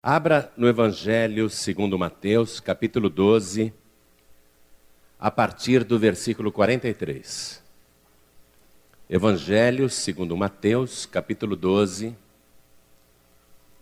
[0.00, 3.74] Abra no Evangelho segundo Mateus, capítulo 12,
[5.18, 7.60] a partir do versículo 43.
[9.10, 12.16] Evangelho segundo Mateus, capítulo 12,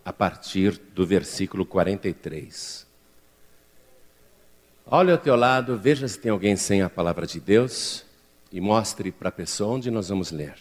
[0.03, 2.87] a partir do versículo 43.
[4.87, 8.03] Olha ao teu lado, veja se tem alguém sem a palavra de Deus
[8.51, 10.57] e mostre para a pessoa onde nós vamos ler.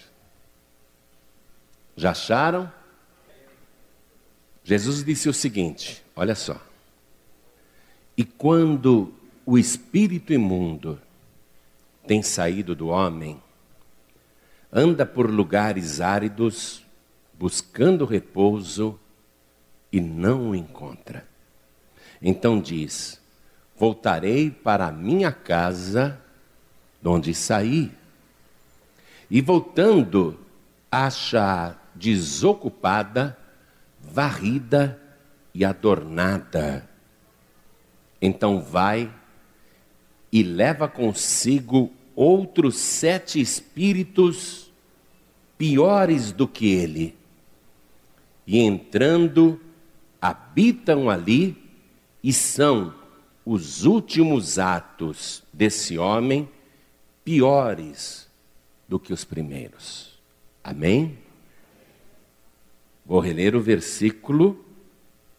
[1.97, 2.71] Já acharam?
[4.67, 6.61] Jesus disse o seguinte: olha só.
[8.17, 11.01] E quando o espírito imundo
[12.05, 13.41] tem saído do homem,
[14.73, 16.85] anda por lugares áridos,
[17.33, 18.99] buscando repouso
[19.93, 21.25] e não o encontra.
[22.21, 23.21] Então diz:
[23.77, 26.21] Voltarei para a minha casa,
[27.01, 27.93] de onde saí.
[29.31, 30.37] E voltando,
[30.91, 33.46] acha desocupada
[34.11, 35.01] varrida
[35.55, 36.89] e adornada.
[38.21, 39.13] Então vai
[40.33, 44.71] e leva consigo outros sete espíritos
[45.59, 47.17] piores do que ele.
[48.47, 49.61] E entrando,
[50.21, 51.57] habitam ali
[52.23, 52.95] e são
[53.45, 56.49] os últimos atos desse homem
[57.25, 58.29] piores
[58.89, 60.19] do que os primeiros.
[60.63, 61.19] Amém?
[63.07, 64.65] Vou reler o versículo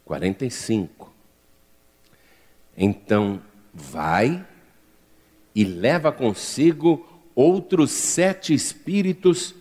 [0.05, 1.13] 45.
[2.77, 3.41] Então
[3.73, 4.45] vai
[5.53, 9.53] e leva consigo outros sete espíritos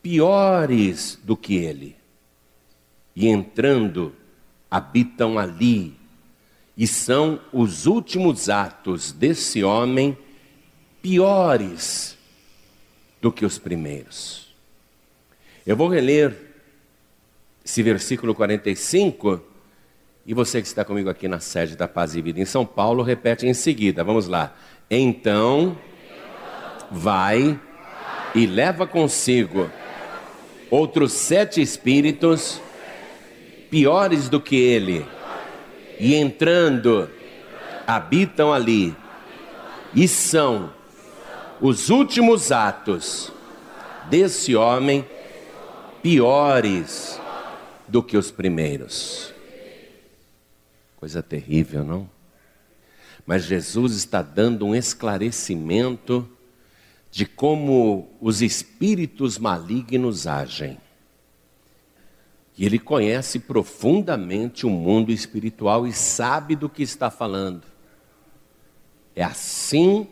[0.00, 1.96] piores do que ele.
[3.16, 4.14] E entrando,
[4.70, 5.96] habitam ali,
[6.76, 10.16] e são os últimos atos desse homem
[11.02, 12.16] piores
[13.20, 14.54] do que os primeiros.
[15.66, 16.47] Eu vou reler
[17.68, 19.42] esse versículo 45,
[20.24, 23.02] e você que está comigo aqui na sede da Paz e Vida em São Paulo,
[23.02, 24.02] repete em seguida.
[24.02, 24.56] Vamos lá.
[24.90, 25.76] Então,
[26.90, 27.60] vai
[28.34, 29.70] e leva consigo
[30.70, 32.58] outros sete espíritos
[33.68, 35.04] piores do que ele,
[36.00, 37.10] e entrando,
[37.86, 38.96] habitam ali,
[39.94, 40.72] e são
[41.60, 43.30] os últimos atos
[44.08, 45.04] desse homem
[46.02, 47.20] piores
[47.88, 49.32] do que os primeiros.
[50.96, 52.10] Coisa terrível, não?
[53.26, 56.28] Mas Jesus está dando um esclarecimento
[57.10, 60.78] de como os espíritos malignos agem.
[62.56, 67.62] E ele conhece profundamente o mundo espiritual e sabe do que está falando.
[69.14, 70.08] É assim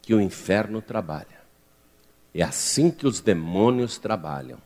[0.00, 1.42] que o inferno trabalha.
[2.34, 4.58] É assim que os demônios trabalham.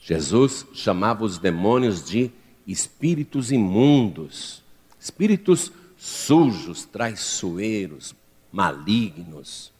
[0.00, 2.30] Jesus chamava os demônios de
[2.66, 4.62] espíritos imundos,
[4.98, 8.14] espíritos sujos, traiçoeiros,
[8.52, 9.72] malignos.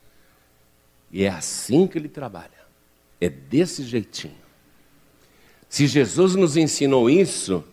[1.11, 2.51] E é assim que ele trabalha.
[3.21, 4.49] É desse jeitinho.
[5.69, 7.65] Se Jesus nos ensinou isso,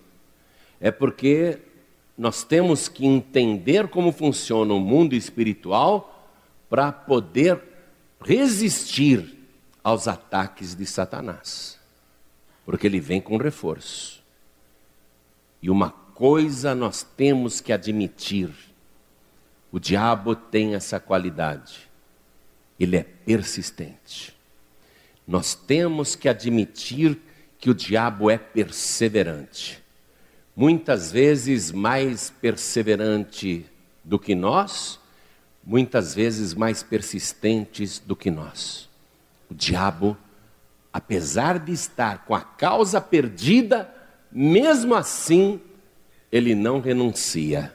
[0.80, 1.60] é porque
[2.18, 6.30] nós temos que entender como funciona o mundo espiritual
[6.70, 7.62] para poder
[8.22, 9.38] resistir
[9.84, 11.75] aos ataques de Satanás
[12.66, 14.24] porque ele vem com reforço.
[15.62, 18.50] E uma coisa nós temos que admitir:
[19.72, 21.90] o diabo tem essa qualidade,
[22.80, 24.36] ele é persistente.
[25.28, 27.20] Nós temos que admitir
[27.58, 29.82] que o diabo é perseverante,
[30.56, 33.66] muitas vezes mais perseverante
[34.04, 35.00] do que nós,
[35.64, 38.88] muitas vezes mais persistentes do que nós.
[39.50, 40.16] O diabo
[40.96, 43.94] apesar de estar com a causa perdida,
[44.32, 45.60] mesmo assim,
[46.32, 47.74] ele não renuncia,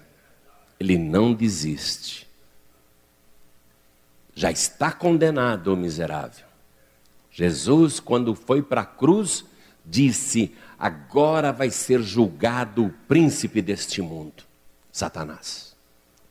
[0.81, 2.27] ele não desiste.
[4.35, 6.47] Já está condenado o miserável.
[7.31, 9.45] Jesus, quando foi para a cruz,
[9.85, 14.45] disse: Agora vai ser julgado o príncipe deste mundo,
[14.91, 15.77] Satanás.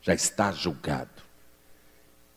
[0.02, 1.22] Já está julgado.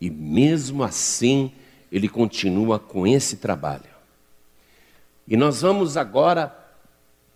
[0.00, 1.50] E mesmo assim,
[1.90, 3.93] ele continua com esse trabalho.
[5.26, 6.54] E nós vamos agora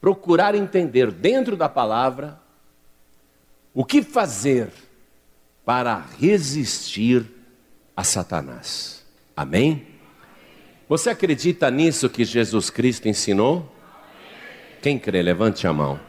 [0.00, 2.40] procurar entender dentro da palavra
[3.74, 4.70] o que fazer
[5.64, 7.26] para resistir
[7.96, 9.04] a Satanás.
[9.36, 9.86] Amém?
[10.88, 13.70] Você acredita nisso que Jesus Cristo ensinou?
[14.80, 16.00] Quem crê, levante a mão.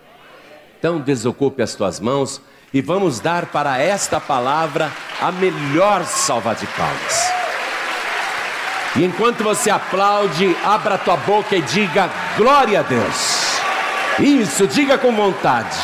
[0.78, 2.42] Então desocupe as tuas mãos
[2.74, 7.39] e vamos dar para esta palavra a melhor salva de palmas.
[8.96, 13.60] E enquanto você aplaude, abra tua boca e diga glória a Deus.
[14.20, 15.78] Isso, diga com vontade.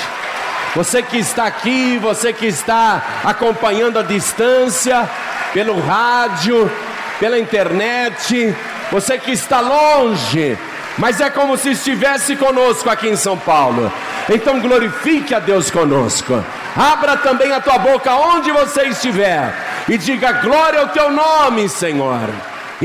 [0.75, 5.09] Você que está aqui, você que está acompanhando a distância,
[5.53, 6.69] pelo rádio,
[7.17, 8.53] pela internet,
[8.91, 10.57] você que está longe,
[10.97, 13.91] mas é como se estivesse conosco aqui em São Paulo.
[14.29, 16.43] Então glorifique a Deus conosco.
[16.75, 19.53] Abra também a tua boca onde você estiver
[19.87, 22.29] e diga glória ao teu nome, Senhor.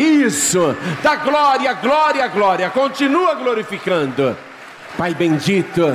[0.00, 2.70] Isso, dá glória, glória, glória.
[2.70, 4.35] Continua glorificando.
[4.97, 5.93] Pai bendito,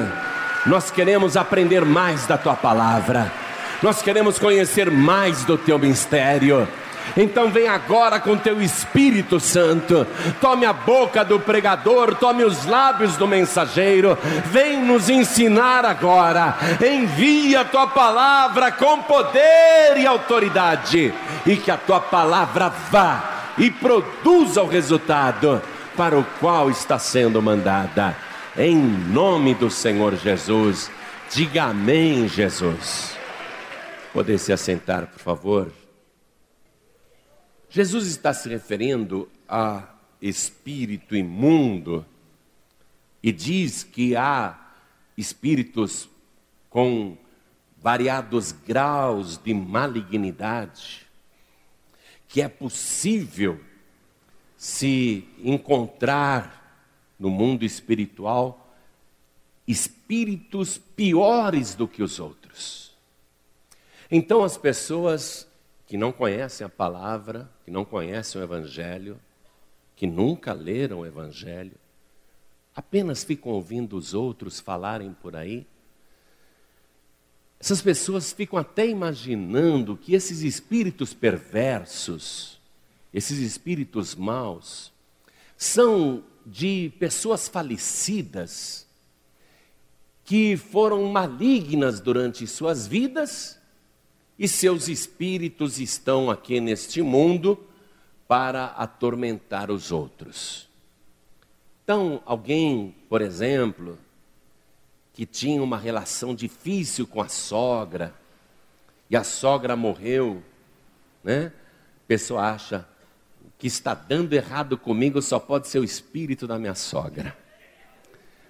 [0.63, 3.31] nós queremos aprender mais da tua palavra.
[3.81, 6.67] Nós queremos conhecer mais do teu mistério.
[7.17, 10.05] Então vem agora com teu Espírito Santo,
[10.41, 17.61] tome a boca do pregador, tome os lábios do mensageiro, vem nos ensinar agora, envia
[17.61, 21.13] a tua palavra com poder e autoridade,
[21.45, 25.61] e que a tua palavra vá e produza o resultado
[25.95, 28.15] para o qual está sendo mandada,
[28.57, 30.91] em nome do Senhor Jesus.
[31.31, 33.17] Diga amém, Jesus.
[34.13, 35.71] Poder se assentar, por favor.
[37.69, 39.83] Jesus está se referindo a
[40.21, 42.05] espírito imundo
[43.21, 44.57] e diz que há
[45.17, 46.09] espíritos
[46.69, 47.17] com
[47.81, 51.04] variados graus de malignidade,
[52.35, 53.61] que é possível
[54.57, 56.85] se encontrar
[57.17, 58.75] no mundo espiritual
[59.65, 62.93] espíritos piores do que os outros.
[64.11, 65.47] Então as pessoas
[65.87, 69.17] que não conhecem a palavra, que não conhecem o Evangelho,
[69.95, 71.77] que nunca leram o Evangelho,
[72.75, 75.65] apenas ficam ouvindo os outros falarem por aí.
[77.65, 82.61] Essas pessoas ficam até imaginando que esses espíritos perversos,
[83.11, 84.93] esses espíritos maus,
[85.57, 88.85] são de pessoas falecidas,
[90.23, 93.59] que foram malignas durante suas vidas
[94.37, 97.57] e seus espíritos estão aqui neste mundo
[98.27, 100.69] para atormentar os outros.
[101.83, 103.97] Então, alguém, por exemplo,
[105.15, 108.13] que tinha uma relação difícil com a sogra,
[109.09, 110.43] e a sogra morreu,
[111.23, 111.53] né?
[112.03, 112.85] A pessoa acha
[113.57, 117.35] que está dando errado comigo só pode ser o espírito da minha sogra.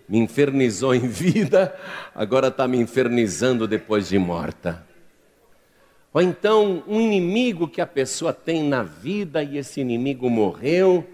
[0.09, 1.77] Me infernizou em vida,
[2.15, 4.83] agora está me infernizando depois de morta.
[6.12, 11.07] Ou então um inimigo que a pessoa tem na vida e esse inimigo morreu,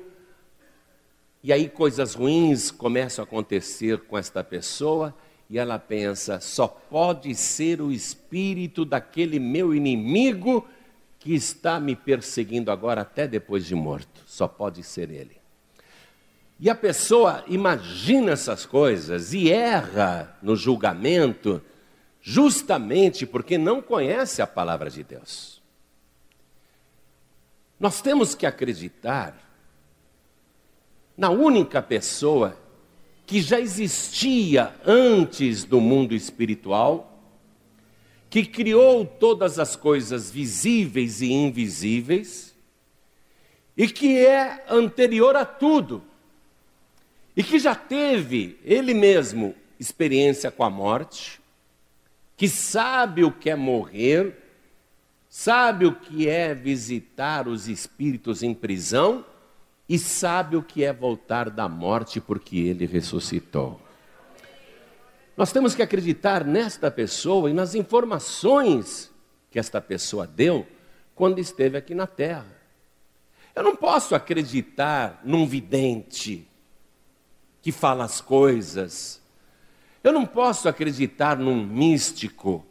[1.44, 5.14] e aí coisas ruins começam a acontecer com esta pessoa,
[5.52, 10.66] e ela pensa: só pode ser o espírito daquele meu inimigo
[11.20, 15.36] que está me perseguindo agora até depois de morto, só pode ser ele.
[16.58, 21.62] E a pessoa imagina essas coisas e erra no julgamento
[22.22, 25.62] justamente porque não conhece a palavra de Deus.
[27.78, 29.36] Nós temos que acreditar
[31.18, 32.56] na única pessoa
[33.26, 37.08] que já existia antes do mundo espiritual,
[38.30, 42.56] que criou todas as coisas visíveis e invisíveis,
[43.76, 46.04] e que é anterior a tudo,
[47.36, 51.42] e que já teve ele mesmo experiência com a morte,
[52.38, 54.36] que sabe o que é morrer,
[55.30, 59.26] sabe o que é visitar os espíritos em prisão
[59.92, 63.82] e sabe o que é voltar da morte porque ele ressuscitou.
[65.36, 69.12] Nós temos que acreditar nesta pessoa e nas informações
[69.50, 70.66] que esta pessoa deu
[71.16, 72.58] quando esteve aqui na terra.
[73.56, 76.48] Eu não posso acreditar num vidente
[77.62, 79.22] que fala as coisas
[80.04, 82.66] eu não posso acreditar num místico,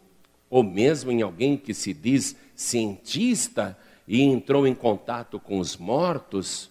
[0.49, 6.71] ou mesmo em alguém que se diz cientista e entrou em contato com os mortos,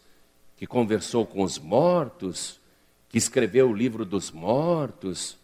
[0.60, 2.60] que conversou com os mortos,
[3.08, 5.38] que escreveu o livro dos mortos,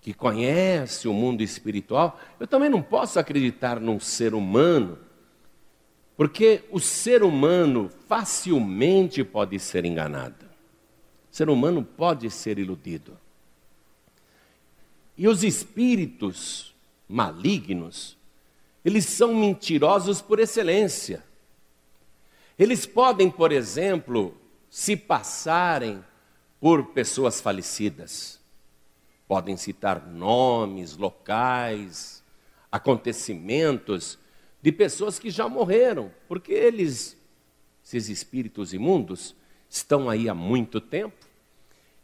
[0.00, 2.18] que conhece o mundo espiritual.
[2.40, 4.98] Eu também não posso acreditar num ser humano,
[6.16, 10.46] porque o ser humano facilmente pode ser enganado.
[11.30, 13.16] O ser humano pode ser iludido.
[15.16, 16.74] E os espíritos
[17.08, 18.16] malignos,
[18.84, 21.22] eles são mentirosos por excelência.
[22.58, 24.39] Eles podem, por exemplo,
[24.70, 26.02] se passarem
[26.60, 28.40] por pessoas falecidas.
[29.26, 32.22] Podem citar nomes, locais,
[32.70, 34.18] acontecimentos
[34.62, 37.16] de pessoas que já morreram, porque eles,
[37.84, 39.34] esses espíritos imundos,
[39.68, 41.26] estão aí há muito tempo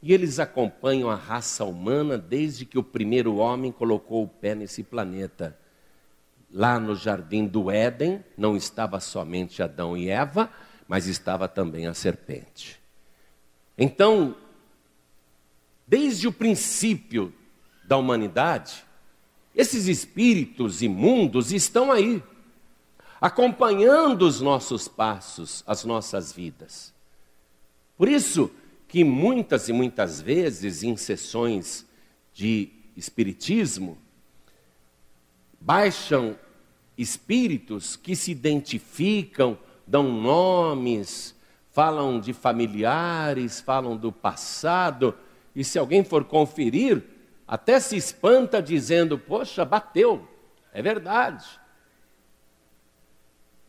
[0.02, 4.82] E eles acompanham a raça humana desde que o primeiro homem colocou o pé nesse
[4.82, 5.58] planeta.
[6.50, 10.50] Lá no jardim do Éden não estava somente Adão e Eva,
[10.88, 12.80] mas estava também a serpente.
[13.76, 14.36] Então,
[15.86, 17.32] desde o princípio
[17.84, 18.84] da humanidade,
[19.54, 22.22] esses espíritos imundos estão aí,
[23.20, 26.92] acompanhando os nossos passos, as nossas vidas.
[27.96, 28.50] Por isso
[28.88, 31.86] que muitas e muitas vezes em sessões
[32.34, 33.98] de espiritismo
[35.60, 36.38] baixam
[36.96, 41.34] espíritos que se identificam, dão nomes,
[41.70, 45.14] falam de familiares, falam do passado,
[45.54, 47.02] e se alguém for conferir,
[47.46, 50.26] até se espanta dizendo: Poxa, bateu,
[50.72, 51.46] é verdade.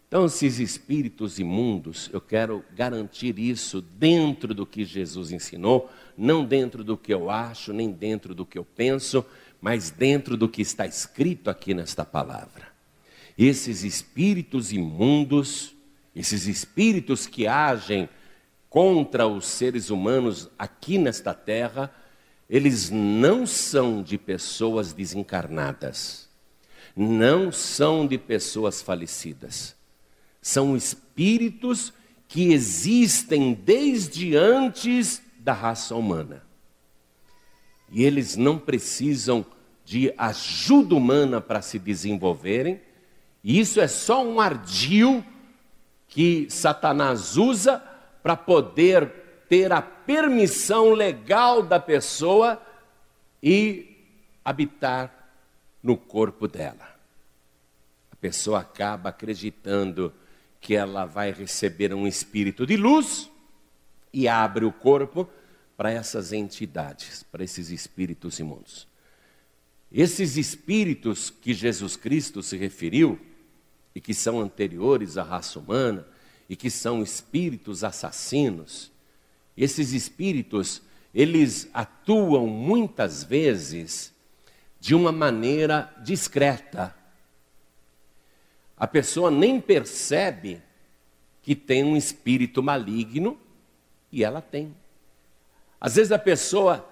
[0.07, 6.81] Então, esses espíritos imundos, eu quero garantir isso dentro do que Jesus ensinou, não dentro
[6.81, 9.25] do que eu acho, nem dentro do que eu penso,
[9.59, 12.67] mas dentro do que está escrito aqui nesta palavra.
[13.38, 15.75] Esses espíritos imundos,
[16.19, 18.09] esses espíritos que agem
[18.69, 21.93] contra os seres humanos aqui nesta terra,
[22.50, 26.27] eles não são de pessoas desencarnadas,
[26.95, 29.77] não são de pessoas falecidas
[30.47, 31.93] são espíritos
[32.25, 36.41] que existem desde antes da raça humana.
[37.91, 39.45] E eles não precisam
[39.83, 42.79] de ajuda humana para se desenvolverem,
[43.43, 45.24] e isso é só um ardil
[46.07, 47.79] que Satanás usa
[48.23, 52.61] para poder ter a permissão legal da pessoa
[53.41, 53.95] e
[54.43, 55.31] habitar
[55.81, 56.95] no corpo dela.
[58.11, 60.13] A pessoa acaba acreditando
[60.59, 63.29] que ela vai receber um espírito de luz
[64.11, 65.29] e abre o corpo
[65.75, 68.87] para essas entidades, para esses espíritos imundos.
[69.91, 73.19] Esses espíritos que Jesus Cristo se referiu
[73.98, 76.06] e que são anteriores à raça humana
[76.48, 78.92] e que são espíritos assassinos,
[79.58, 84.13] esses espíritos, eles atuam muitas vezes
[84.80, 86.96] de uma maneira discreta,
[88.77, 90.62] a pessoa nem percebe
[91.42, 93.36] que tem um espírito maligno
[94.12, 94.75] e ela tem.
[95.82, 96.88] Às vezes a pessoa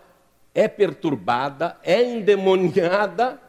[0.56, 3.40] é perturbada, é endemoniada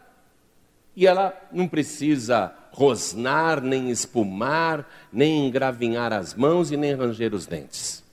[0.94, 7.46] e ela não precisa rosnar, nem espumar, nem engravinhar as mãos e nem ranger os
[7.46, 8.04] dentes.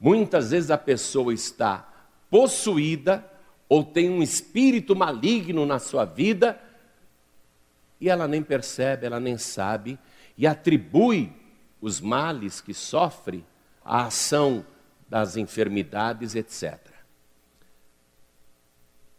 [0.00, 1.88] Muitas vezes a pessoa está
[2.28, 3.24] possuída
[3.68, 6.60] ou tem um espírito maligno na sua vida
[8.00, 9.96] e ela nem percebe, ela nem sabe,
[10.36, 11.32] e atribui
[11.80, 13.46] os males que sofre
[13.84, 14.66] à ação
[15.08, 16.76] das enfermidades, etc.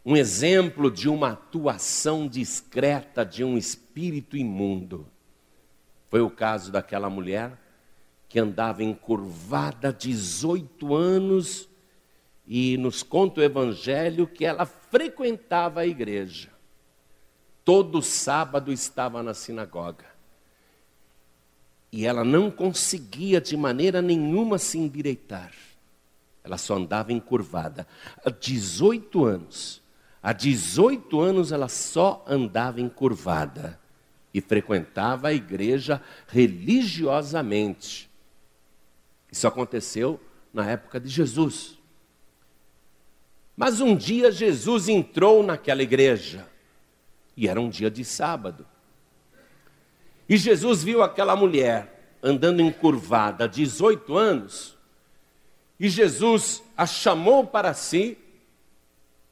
[0.04, 5.06] Um exemplo de uma atuação discreta de um espírito imundo
[6.10, 7.52] foi o caso daquela mulher
[8.28, 11.68] que andava encurvada 18 anos
[12.46, 16.54] e nos conta o evangelho que ela frequentava a igreja
[17.64, 20.04] todo sábado estava na sinagoga.
[21.90, 25.52] E ela não conseguia de maneira nenhuma se endireitar.
[26.42, 27.86] Ela só andava encurvada.
[28.24, 29.80] Há 18 anos.
[30.22, 33.80] Há 18 anos ela só andava encurvada.
[34.34, 38.10] E frequentava a igreja religiosamente.
[39.30, 40.20] Isso aconteceu
[40.52, 41.78] na época de Jesus.
[43.56, 46.46] Mas um dia Jesus entrou naquela igreja.
[47.36, 48.66] E era um dia de sábado.
[50.28, 54.78] E Jesus viu aquela mulher andando encurvada, 18 anos,
[55.78, 58.16] e Jesus a chamou para si,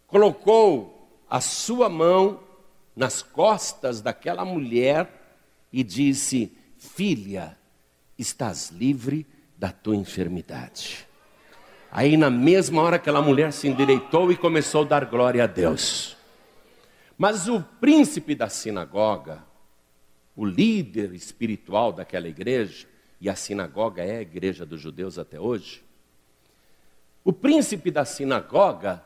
[0.07, 2.41] colocou a sua mão
[2.95, 5.09] nas costas daquela mulher
[5.73, 7.57] e disse: Filha,
[8.19, 11.07] estás livre da tua enfermidade.
[11.91, 16.17] Aí, na mesma hora, aquela mulher se endireitou e começou a dar glória a Deus.
[17.19, 19.45] Mas o príncipe da sinagoga,
[20.35, 22.87] o líder espiritual daquela igreja,
[23.21, 25.85] e a sinagoga é a igreja dos judeus até hoje,
[27.23, 29.05] o príncipe da sinagoga,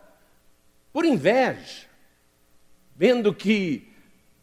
[0.92, 1.85] por inveja,
[2.96, 3.88] vendo que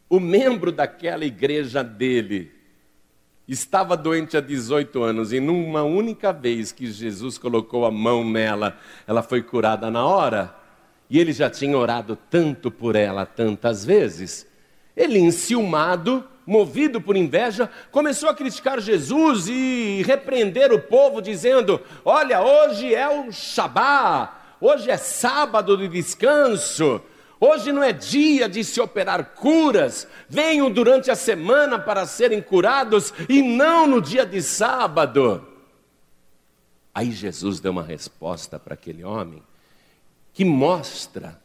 [0.09, 2.51] o membro daquela igreja dele
[3.47, 8.77] estava doente há 18 anos e numa única vez que Jesus colocou a mão nela,
[9.07, 10.55] ela foi curada na hora
[11.09, 14.47] e ele já tinha orado tanto por ela tantas vezes,
[14.95, 22.41] ele enciumado movido por inveja, começou a criticar Jesus e repreender o povo, dizendo: Olha,
[22.41, 27.01] hoje é o Shabá, hoje é sábado de descanso.
[27.45, 33.13] Hoje não é dia de se operar curas, venham durante a semana para serem curados
[33.27, 35.45] e não no dia de sábado.
[36.95, 39.43] Aí Jesus deu uma resposta para aquele homem
[40.31, 41.37] que mostra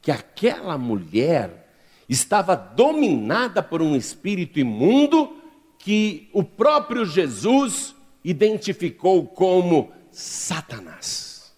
[0.00, 1.68] que aquela mulher
[2.08, 5.36] estava dominada por um espírito imundo
[5.78, 11.54] que o próprio Jesus identificou como Satanás.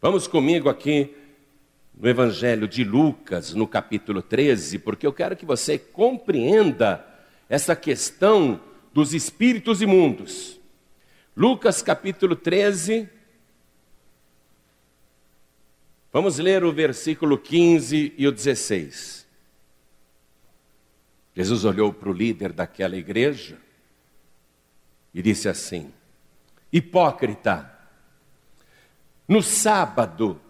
[0.00, 1.16] Vamos comigo aqui
[2.02, 7.06] no Evangelho de Lucas, no capítulo 13, porque eu quero que você compreenda
[7.48, 8.60] essa questão
[8.92, 10.58] dos espíritos imundos.
[11.36, 13.08] Lucas capítulo 13,
[16.12, 19.24] vamos ler o versículo 15 e o 16.
[21.36, 23.56] Jesus olhou para o líder daquela igreja
[25.14, 25.94] e disse assim:
[26.72, 27.78] Hipócrita,
[29.28, 30.41] no sábado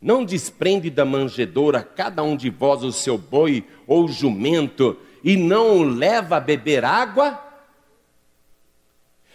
[0.00, 5.78] não desprende da manjedoura cada um de vós o seu boi ou jumento e não
[5.78, 7.44] o leva a beber água?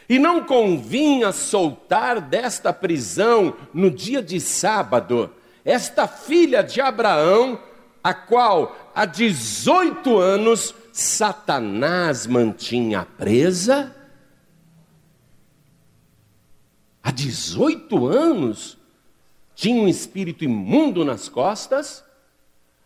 [0.07, 5.29] E não convinha soltar desta prisão no dia de sábado
[5.65, 7.59] esta filha de Abraão,
[8.03, 13.95] a qual há 18 anos Satanás mantinha presa?
[17.01, 18.77] Há 18 anos?
[19.55, 22.03] Tinha um espírito imundo nas costas.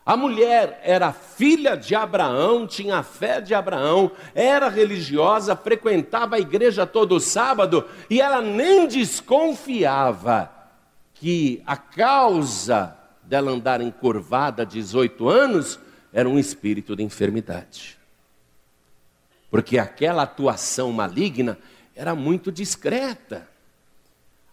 [0.06, 6.40] A mulher era filha de Abraão, tinha a fé de Abraão, era religiosa, frequentava a
[6.40, 10.50] igreja todo sábado e ela nem desconfiava
[11.14, 15.80] que a causa dela andar encurvada há 18 anos
[16.14, 17.98] era um espírito de enfermidade.
[19.52, 21.58] Porque aquela atuação maligna
[21.96, 23.48] era muito discreta.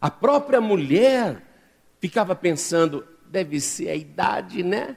[0.00, 1.42] A própria mulher
[2.04, 4.94] ficava pensando, deve ser a idade, né?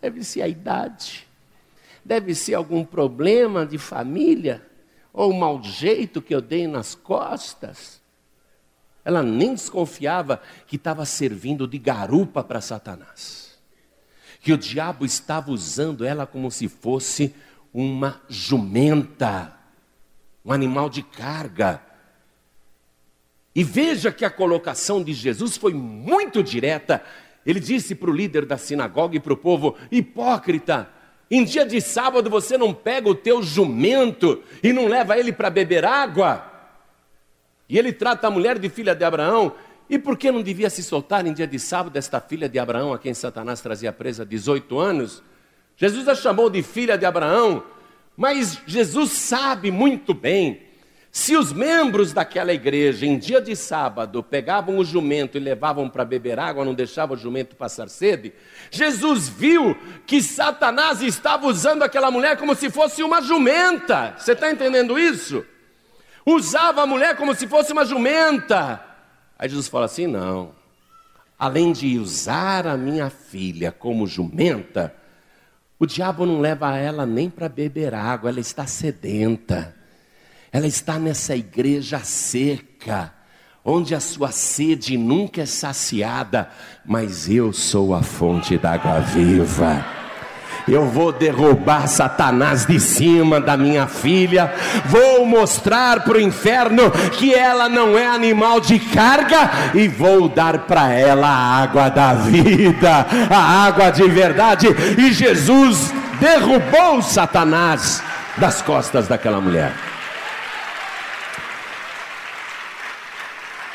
[0.00, 1.26] Deve ser a idade.
[2.04, 4.64] Deve ser algum problema de família
[5.12, 8.00] ou um mau jeito que eu dei nas costas.
[9.04, 13.58] Ela nem desconfiava que estava servindo de garupa para Satanás.
[14.40, 17.34] Que o diabo estava usando ela como se fosse
[17.74, 19.58] uma jumenta,
[20.44, 21.82] um animal de carga
[23.54, 27.02] e veja que a colocação de Jesus foi muito direta.
[27.44, 30.88] Ele disse para o líder da sinagoga e para o povo: Hipócrita,
[31.30, 35.50] em dia de sábado você não pega o teu jumento e não leva ele para
[35.50, 36.46] beber água?
[37.68, 39.52] E ele trata a mulher de filha de Abraão.
[39.88, 42.92] E por que não devia se soltar em dia de sábado esta filha de Abraão,
[42.92, 45.20] a quem Satanás trazia presa há 18 anos?
[45.76, 47.64] Jesus a chamou de filha de Abraão,
[48.16, 50.69] mas Jesus sabe muito bem
[51.12, 56.04] se os membros daquela igreja, em dia de sábado, pegavam o jumento e levavam para
[56.04, 58.32] beber água, não deixavam o jumento passar sede,
[58.70, 64.14] Jesus viu que Satanás estava usando aquela mulher como se fosse uma jumenta.
[64.16, 65.44] Você está entendendo isso?
[66.24, 68.80] Usava a mulher como se fosse uma jumenta.
[69.36, 70.52] Aí Jesus fala assim: não.
[71.36, 74.94] Além de usar a minha filha como jumenta,
[75.76, 79.79] o diabo não leva ela nem para beber água, ela está sedenta.
[80.52, 83.12] Ela está nessa igreja seca,
[83.64, 86.48] onde a sua sede nunca é saciada,
[86.84, 89.84] mas eu sou a fonte da água viva.
[90.66, 94.52] Eu vou derrubar Satanás de cima da minha filha,
[94.86, 100.66] vou mostrar para o inferno que ela não é animal de carga e vou dar
[100.66, 104.66] para ela a água da vida, a água de verdade.
[104.98, 108.02] E Jesus derrubou Satanás
[108.36, 109.89] das costas daquela mulher.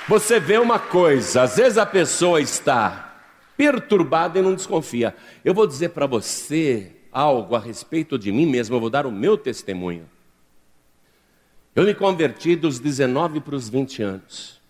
[0.08, 3.24] Você vê uma coisa, às vezes a pessoa está
[3.58, 5.16] perturbada e não desconfia.
[5.44, 9.12] Eu vou dizer para você algo a respeito de mim mesmo, eu vou dar o
[9.12, 10.08] meu testemunho.
[11.74, 14.62] Eu me converti dos 19 para os 20 anos.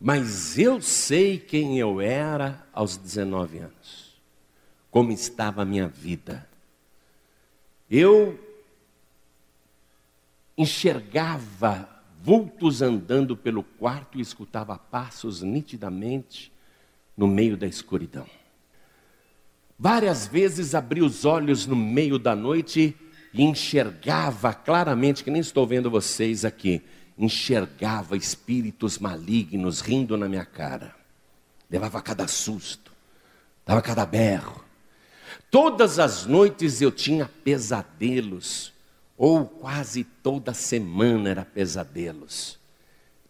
[0.00, 4.20] Mas eu sei quem eu era aos 19 anos.
[4.90, 6.48] Como estava a minha vida.
[7.90, 8.38] Eu
[10.56, 16.52] enxergava vultos andando pelo quarto e escutava passos nitidamente
[17.16, 18.26] no meio da escuridão.
[19.78, 22.96] Várias vezes abri os olhos no meio da noite
[23.32, 26.82] e enxergava claramente, que nem estou vendo vocês aqui,
[27.16, 30.94] enxergava espíritos malignos rindo na minha cara.
[31.70, 32.92] Levava cada susto,
[33.64, 34.64] dava cada berro.
[35.50, 38.72] Todas as noites eu tinha pesadelos
[39.18, 42.56] ou quase toda semana era pesadelos.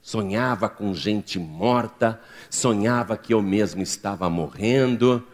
[0.03, 2.21] Sonhava com gente morta,
[2.51, 5.27] sonhava que eu mesmo estava morrendo.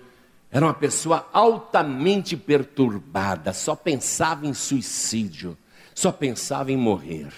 [0.50, 5.58] Era uma pessoa altamente perturbada, só pensava em suicídio,
[5.92, 7.32] só pensava em morrer.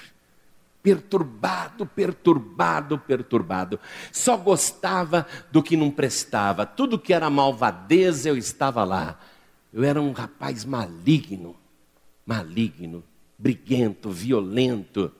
[0.82, 3.80] Perturbado, perturbado, perturbado.
[4.12, 6.64] Só gostava do que não prestava.
[6.64, 9.18] Tudo que era malvadeza eu estava lá.
[9.72, 11.56] Eu era um rapaz maligno,
[12.26, 13.04] maligno,
[13.38, 15.12] briguento, violento.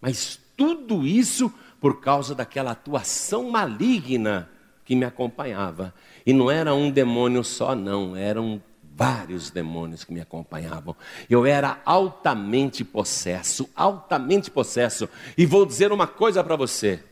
[0.00, 4.48] Mas tudo isso por causa daquela atuação maligna
[4.84, 5.94] que me acompanhava.
[6.26, 8.62] E não era um demônio só, não, eram
[8.94, 10.94] vários demônios que me acompanhavam.
[11.28, 15.08] Eu era altamente possesso, altamente possesso.
[15.38, 17.02] E vou dizer uma coisa para você: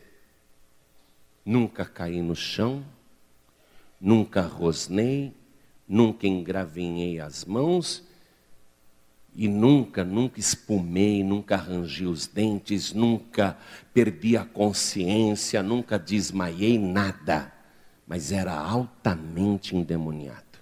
[1.43, 2.85] nunca caí no chão,
[3.99, 5.33] nunca rosnei,
[5.87, 8.07] nunca engravinhei as mãos
[9.39, 13.57] e nunca, nunca espumei, nunca arranjei os dentes, nunca
[13.93, 17.49] perdi a consciência, nunca desmaiei nada,
[18.05, 20.59] mas era altamente endemoniado,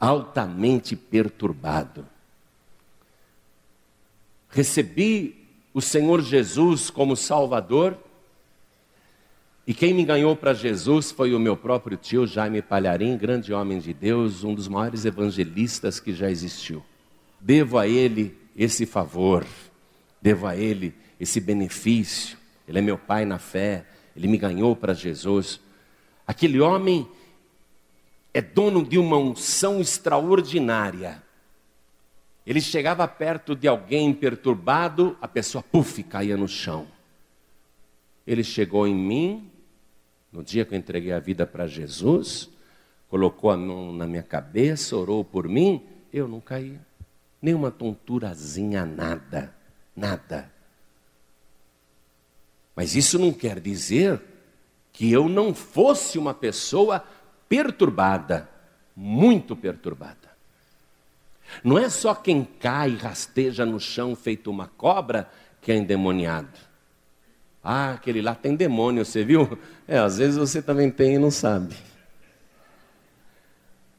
[0.00, 2.04] altamente perturbado.
[4.48, 7.96] Recebi o Senhor Jesus como Salvador,
[9.64, 13.78] e quem me ganhou para Jesus foi o meu próprio tio Jaime Palharim, grande homem
[13.78, 16.84] de Deus, um dos maiores evangelistas que já existiu.
[17.42, 19.44] Devo a ele esse favor,
[20.20, 22.38] devo a ele esse benefício.
[22.68, 25.60] Ele é meu pai na fé, ele me ganhou para Jesus.
[26.24, 27.08] Aquele homem
[28.32, 31.20] é dono de uma unção extraordinária.
[32.46, 36.86] Ele chegava perto de alguém perturbado, a pessoa, puf, caía no chão.
[38.24, 39.50] Ele chegou em mim,
[40.30, 42.48] no dia que eu entreguei a vida para Jesus,
[43.08, 46.78] colocou a mão na minha cabeça, orou por mim, eu não caí.
[47.42, 49.52] Nem uma tonturazinha, nada,
[49.94, 50.50] nada.
[52.74, 54.22] Mas isso não quer dizer
[54.92, 57.04] que eu não fosse uma pessoa
[57.48, 58.48] perturbada,
[58.94, 60.30] muito perturbada.
[61.62, 65.28] Não é só quem cai e rasteja no chão feito uma cobra
[65.60, 66.58] que é endemoniado.
[67.62, 69.58] Ah, aquele lá tem demônio, você viu?
[69.86, 71.76] É, às vezes você também tem e não sabe.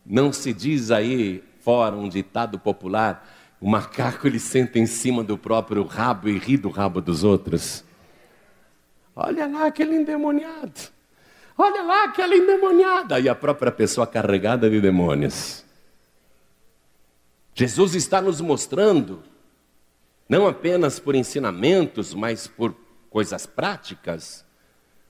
[0.05, 3.27] Não se diz aí, fora um ditado popular,
[3.59, 7.83] o macaco ele senta em cima do próprio rabo e ri do rabo dos outros.
[9.15, 10.91] Olha lá aquele endemoniado.
[11.57, 13.19] Olha lá aquela endemoniada.
[13.19, 15.63] E a própria pessoa carregada de demônios.
[17.55, 19.21] Jesus está nos mostrando,
[20.27, 22.75] não apenas por ensinamentos, mas por
[23.09, 24.43] coisas práticas,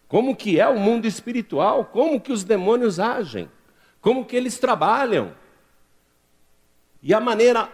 [0.10, 3.50] como que é o mundo espiritual, como que os demônios agem,
[4.02, 5.32] como que eles trabalham.
[7.04, 7.70] E a maneira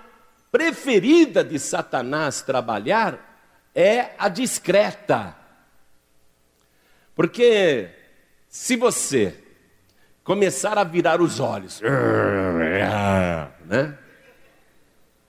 [0.51, 3.29] preferida de Satanás trabalhar
[3.75, 5.35] é a discreta.
[7.15, 7.91] Porque
[8.47, 9.37] se você
[10.23, 11.79] começar a virar os olhos,
[13.65, 13.97] né?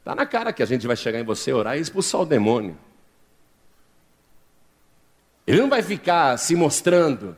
[0.02, 2.78] Tá na cara que a gente vai chegar em você, orar e expulsar o demônio.
[5.46, 7.36] Ele não vai ficar se mostrando.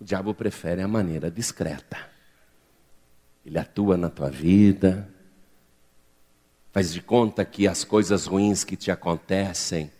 [0.00, 1.98] O diabo prefere a maneira discreta.
[3.44, 5.08] Ele atua na tua vida,
[6.76, 9.90] faz de conta que as coisas ruins que te acontecem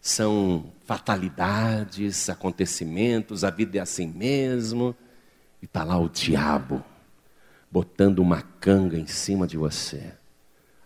[0.00, 4.94] são fatalidades, acontecimentos, a vida é assim mesmo.
[5.60, 6.84] E está lá o diabo
[7.68, 10.12] botando uma canga em cima de você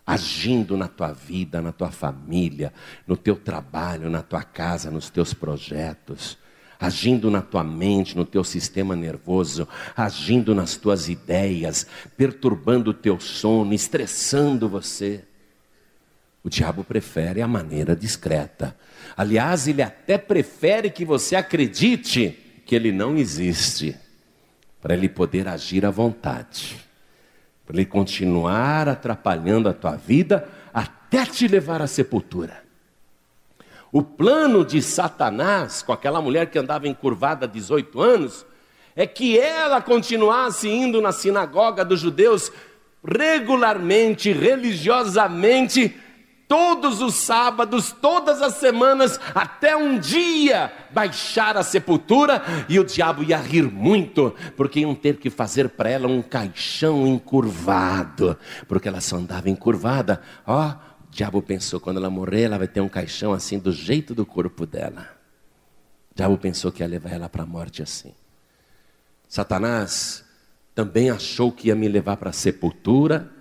[0.06, 2.72] agindo na tua vida, na tua família,
[3.06, 6.38] no teu trabalho, na tua casa, nos teus projetos,
[6.78, 13.20] agindo na tua mente, no teu sistema nervoso, agindo nas tuas ideias, perturbando o teu
[13.20, 15.24] sono, estressando você.
[16.44, 18.76] O diabo prefere a maneira discreta.
[19.16, 23.96] Aliás, ele até prefere que você acredite que ele não existe,
[24.80, 26.84] para ele poder agir à vontade
[27.66, 32.62] para ele continuar atrapalhando a tua vida até te levar à sepultura.
[33.90, 38.44] O plano de Satanás com aquela mulher que andava encurvada há 18 anos
[38.96, 42.52] é que ela continuasse indo na sinagoga dos judeus
[43.06, 45.96] regularmente, religiosamente,
[46.48, 53.22] todos os sábados, todas as semanas, até um dia baixar a sepultura, e o diabo
[53.22, 59.00] ia rir muito, porque iam ter que fazer para ela um caixão encurvado, porque ela
[59.00, 60.20] só andava encurvada.
[60.46, 63.72] Ó, oh, o diabo pensou: quando ela morrer, ela vai ter um caixão assim, do
[63.72, 65.08] jeito do corpo dela.
[66.12, 68.14] O diabo pensou que ia levar ela para a morte assim.
[69.28, 70.24] Satanás
[70.74, 73.33] também achou que ia me levar para a sepultura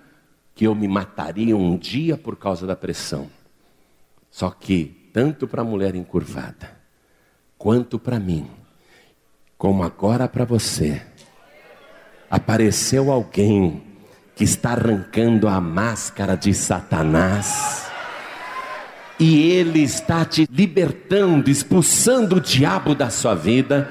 [0.54, 3.28] que eu me mataria um dia por causa da pressão.
[4.30, 6.76] Só que, tanto para a mulher encurvada,
[7.58, 8.48] quanto para mim,
[9.56, 11.02] como agora para você,
[12.30, 13.82] apareceu alguém
[14.34, 17.90] que está arrancando a máscara de Satanás.
[19.18, 23.88] E ele está te libertando, expulsando o diabo da sua vida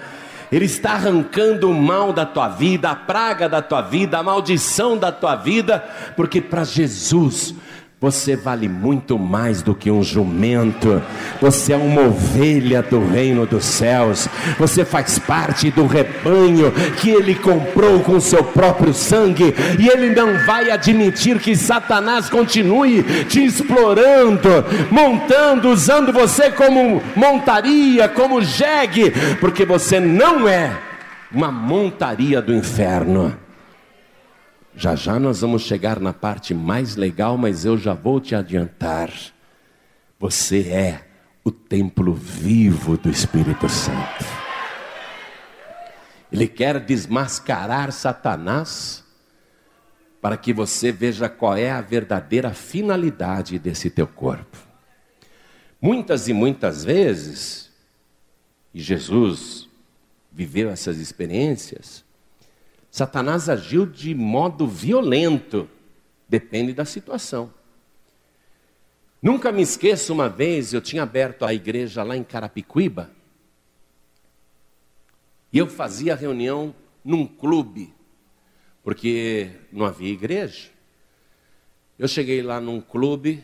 [0.53, 4.95] ele está arrancando o mal da tua vida, a praga da tua vida, a maldição
[4.95, 5.83] da tua vida,
[6.15, 7.55] porque para Jesus
[8.03, 11.01] você vale muito mais do que um jumento.
[11.39, 14.27] Você é uma ovelha do reino dos céus.
[14.59, 19.55] Você faz parte do rebanho que ele comprou com seu próprio sangue.
[19.79, 24.49] E ele não vai admitir que Satanás continue te explorando,
[24.91, 30.77] montando, usando você como montaria, como jegue, porque você não é
[31.31, 33.42] uma montaria do inferno.
[34.75, 39.11] Já já nós vamos chegar na parte mais legal, mas eu já vou te adiantar.
[40.19, 41.07] Você é
[41.43, 44.25] o templo vivo do Espírito Santo.
[46.31, 49.03] Ele quer desmascarar Satanás
[50.19, 54.57] para que você veja qual é a verdadeira finalidade desse teu corpo.
[55.81, 57.69] Muitas e muitas vezes,
[58.73, 59.67] e Jesus
[60.31, 62.05] viveu essas experiências,
[62.93, 65.67] Satanás agiu de modo violento,
[66.29, 67.51] depende da situação.
[69.19, 73.09] Nunca me esqueço, uma vez eu tinha aberto a igreja lá em Carapicuíba,
[75.51, 77.91] e eu fazia reunião num clube,
[78.83, 80.69] porque não havia igreja.
[81.97, 83.43] Eu cheguei lá num clube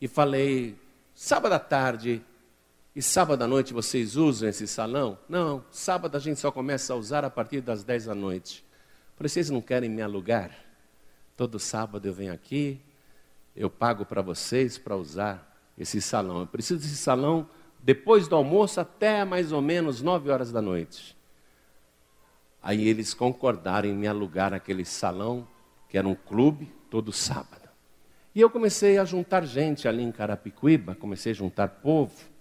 [0.00, 0.78] e falei,
[1.14, 2.22] sábado à tarde
[2.94, 5.18] e sábado à noite vocês usam esse salão?
[5.28, 8.64] Não, sábado a gente só começa a usar a partir das 10 da noite.
[9.16, 10.50] Falei, vocês não querem me alugar?
[11.36, 12.80] Todo sábado eu venho aqui,
[13.56, 16.40] eu pago para vocês para usar esse salão.
[16.40, 17.48] Eu preciso desse salão
[17.82, 21.16] depois do almoço até mais ou menos 9 horas da noite.
[22.62, 25.48] Aí eles concordaram em me alugar aquele salão,
[25.88, 27.68] que era um clube, todo sábado.
[28.34, 32.31] E eu comecei a juntar gente ali em Carapicuíba, comecei a juntar povo.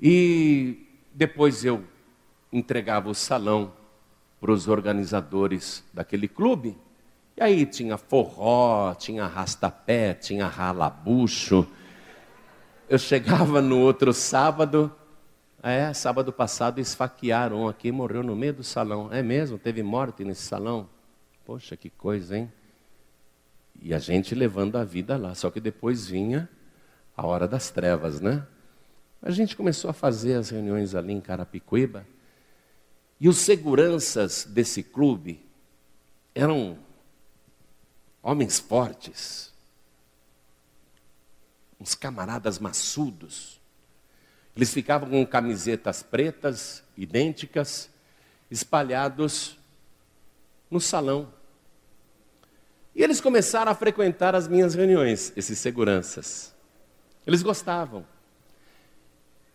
[0.00, 1.84] E depois eu
[2.52, 3.72] entregava o salão
[4.40, 6.76] para os organizadores daquele clube.
[7.36, 11.66] E aí tinha forró, tinha rastapé, tinha ralabucho.
[12.88, 14.92] Eu chegava no outro sábado,
[15.62, 19.12] é, sábado passado esfaquearam um aqui, morreu no meio do salão.
[19.12, 19.58] É mesmo?
[19.58, 20.88] Teve morte nesse salão?
[21.44, 22.52] Poxa, que coisa, hein?
[23.80, 25.34] E a gente levando a vida lá.
[25.34, 26.48] Só que depois vinha
[27.16, 28.46] a hora das trevas, né?
[29.20, 32.06] A gente começou a fazer as reuniões ali em Carapicuíba.
[33.20, 35.44] E os seguranças desse clube
[36.34, 36.78] eram
[38.22, 39.52] homens fortes,
[41.80, 43.60] uns camaradas maçudos.
[44.54, 47.90] Eles ficavam com camisetas pretas, idênticas,
[48.50, 49.58] espalhados
[50.70, 51.32] no salão.
[52.94, 56.54] E eles começaram a frequentar as minhas reuniões, esses seguranças.
[57.26, 58.06] Eles gostavam.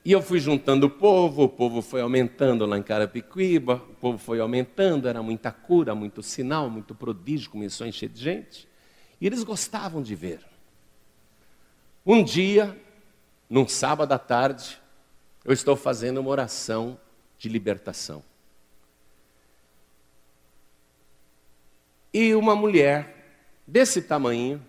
[0.05, 4.17] E eu fui juntando o povo, o povo foi aumentando lá em Carapicuíba, o povo
[4.17, 8.67] foi aumentando, era muita cura, muito sinal, muito prodígio, começou a encher de gente.
[9.21, 10.41] E eles gostavam de ver.
[12.05, 12.77] Um dia,
[13.49, 14.77] num sábado à tarde,
[15.45, 16.99] eu estou fazendo uma oração
[17.37, 18.21] de libertação.
[22.13, 24.61] E uma mulher desse tamanho,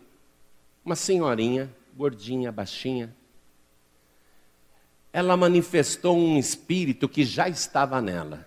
[0.85, 3.15] uma senhorinha, gordinha, baixinha,
[5.15, 8.45] ela manifestou um espírito que já estava nela.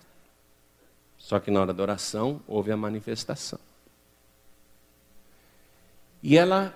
[1.18, 3.58] Só que na hora da oração houve a manifestação.
[6.22, 6.76] E ela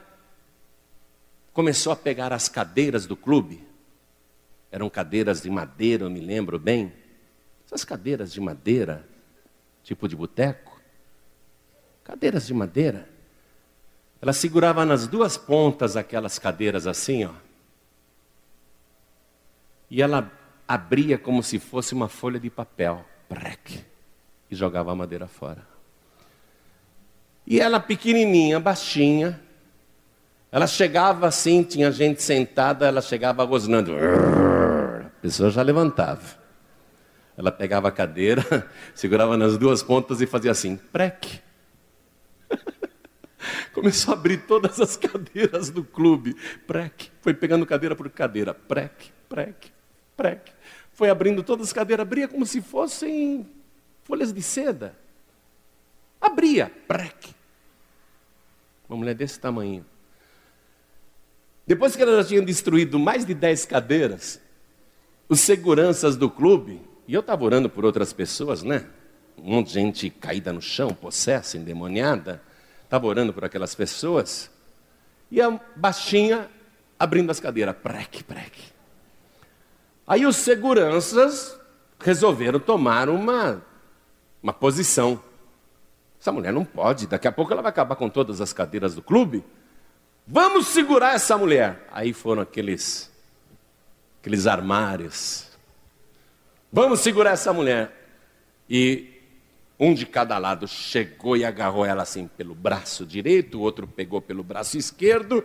[1.51, 3.67] começou a pegar as cadeiras do clube.
[4.71, 6.93] Eram cadeiras de madeira, eu me lembro bem.
[7.65, 9.05] Essas cadeiras de madeira,
[9.83, 10.79] tipo de boteco.
[12.05, 13.09] Cadeiras de madeira.
[14.21, 17.50] Ela segurava nas duas pontas aquelas cadeiras assim, ó
[19.91, 20.31] e ela
[20.65, 23.83] abria como se fosse uma folha de papel, brec,
[24.49, 25.67] e jogava a madeira fora.
[27.45, 29.41] E ela pequenininha, baixinha,
[30.49, 33.93] ela chegava assim, tinha gente sentada, ela chegava rosnando.
[33.93, 36.39] A pessoa já levantava.
[37.37, 41.41] Ela pegava a cadeira, segurava nas duas pontas e fazia assim, prec.
[43.73, 46.33] Começou a abrir todas as cadeiras do clube.
[46.65, 47.11] Prec.
[47.21, 48.53] Foi pegando cadeira por cadeira.
[48.53, 49.71] Prec, prec,
[50.15, 50.51] prec.
[50.93, 53.47] Foi abrindo todas as cadeiras, abria como se fossem
[54.03, 54.95] folhas de seda.
[56.19, 57.33] Abria, prec.
[58.87, 59.85] Uma mulher desse tamanho.
[61.65, 64.41] Depois que ela já tinha destruído mais de dez cadeiras,
[65.29, 68.85] os seguranças do clube, e eu estava orando por outras pessoas, né?
[69.37, 72.41] Um monte de gente caída no chão, possessa, endemoniada.
[72.83, 74.51] Estava orando por aquelas pessoas.
[75.31, 76.49] E a baixinha
[76.99, 78.61] abrindo as cadeiras, preque, preque.
[80.05, 81.57] Aí os seguranças
[81.99, 83.61] resolveram tomar uma,
[84.41, 85.21] uma posição.
[86.19, 89.01] Essa mulher não pode, daqui a pouco ela vai acabar com todas as cadeiras do
[89.01, 89.43] clube.
[90.27, 91.87] Vamos segurar essa mulher.
[91.91, 93.11] Aí foram aqueles,
[94.19, 95.47] aqueles armários.
[96.71, 97.91] Vamos segurar essa mulher.
[98.69, 99.19] E
[99.79, 104.21] um de cada lado chegou e agarrou ela assim pelo braço direito, o outro pegou
[104.21, 105.43] pelo braço esquerdo.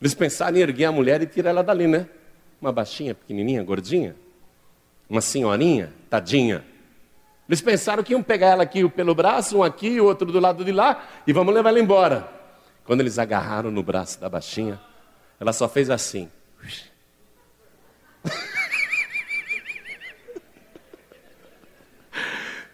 [0.00, 2.08] Eles pensaram em erguer a mulher e tirar ela dali, né?
[2.60, 4.14] Uma baixinha, pequenininha, gordinha.
[5.08, 6.64] Uma senhorinha, tadinha.
[7.48, 10.64] Eles pensaram que iam pegar ela aqui pelo braço, um aqui, o outro do lado
[10.64, 12.28] de lá, e vamos levar ela embora.
[12.84, 14.80] Quando eles agarraram no braço da baixinha,
[15.40, 16.30] ela só fez assim.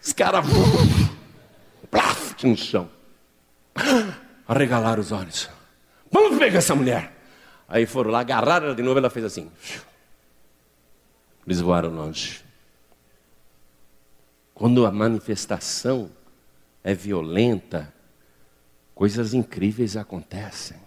[0.03, 0.45] Os caras.
[1.89, 2.89] Plaf, no chão.
[4.47, 5.49] Arregalaram os olhos.
[6.11, 7.16] Vamos pegar essa mulher.
[7.67, 9.51] Aí foram lá, agarraram ela de novo, ela fez assim.
[11.45, 12.43] Eles voaram longe.
[14.53, 16.09] Quando a manifestação
[16.83, 17.93] é violenta,
[18.95, 20.77] coisas incríveis acontecem.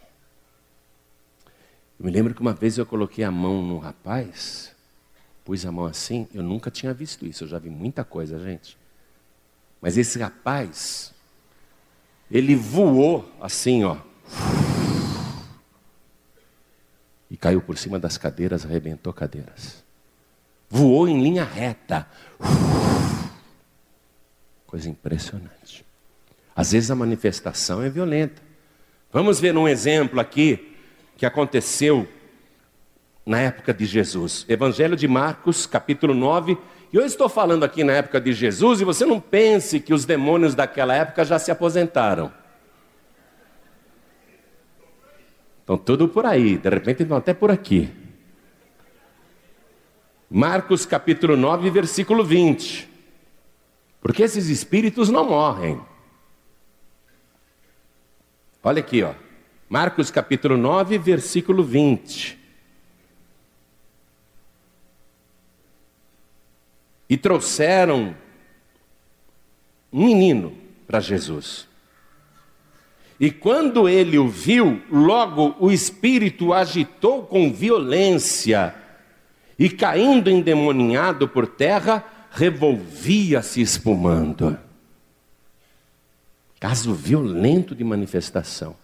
[1.99, 4.75] Eu me lembro que uma vez eu coloquei a mão no rapaz,
[5.45, 8.79] pus a mão assim, eu nunca tinha visto isso, eu já vi muita coisa, gente.
[9.81, 11.13] Mas esse rapaz,
[12.31, 13.99] ele voou assim, ó.
[17.31, 19.85] E caiu por cima das cadeiras, arrebentou cadeiras.
[20.69, 22.07] Voou em linha reta.
[24.67, 25.85] Coisa impressionante.
[26.55, 28.43] Às vezes a manifestação é violenta.
[29.13, 30.77] Vamos ver um exemplo aqui
[31.17, 32.09] que aconteceu
[33.25, 34.45] na época de Jesus.
[34.49, 36.57] Evangelho de Marcos, capítulo 9.
[36.93, 40.05] E eu estou falando aqui na época de Jesus, e você não pense que os
[40.05, 42.33] demônios daquela época já se aposentaram.
[45.71, 47.89] Estão tudo por aí, de repente estão até por aqui.
[50.29, 52.89] Marcos capítulo 9, versículo 20.
[54.01, 55.81] Porque esses espíritos não morrem.
[58.65, 59.15] Olha aqui, ó.
[59.69, 62.37] Marcos capítulo 9, versículo 20.
[67.09, 68.17] E trouxeram
[69.93, 71.70] um menino para Jesus.
[73.21, 78.75] E quando ele o viu, logo o espírito agitou com violência,
[79.59, 84.59] e caindo endemoninhado por terra, revolvia-se espumando.
[86.59, 88.75] Caso violento de manifestação.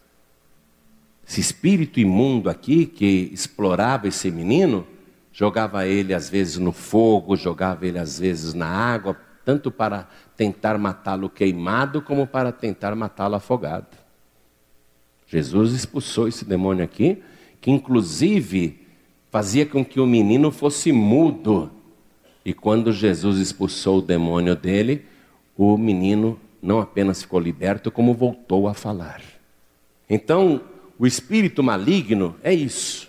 [1.27, 4.87] Esse espírito imundo aqui que explorava esse menino,
[5.33, 10.77] jogava ele às vezes no fogo, jogava ele às vezes na água, tanto para tentar
[10.77, 14.06] matá-lo queimado, como para tentar matá-lo afogado.
[15.27, 17.23] Jesus expulsou esse demônio aqui,
[17.61, 18.81] que inclusive
[19.31, 21.71] fazia com que o menino fosse mudo.
[22.45, 25.05] E quando Jesus expulsou o demônio dele,
[25.57, 29.21] o menino não apenas ficou liberto, como voltou a falar.
[30.09, 30.61] Então,
[30.99, 33.09] o espírito maligno é isso.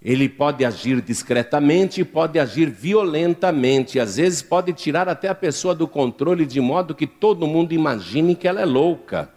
[0.00, 3.98] Ele pode agir discretamente pode agir violentamente.
[3.98, 8.34] Às vezes pode tirar até a pessoa do controle de modo que todo mundo imagine
[8.34, 9.28] que ela é louca.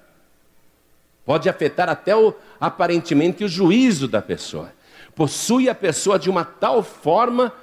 [1.32, 4.74] Pode afetar até o, aparentemente o juízo da pessoa.
[5.16, 7.54] Possui a pessoa de uma tal forma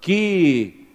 [0.00, 0.88] que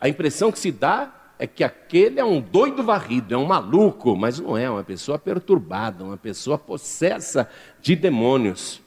[0.00, 4.16] a impressão que se dá é que aquele é um doido varrido, é um maluco,
[4.16, 7.48] mas não é, é uma pessoa perturbada, uma pessoa possessa
[7.80, 8.82] de demônios.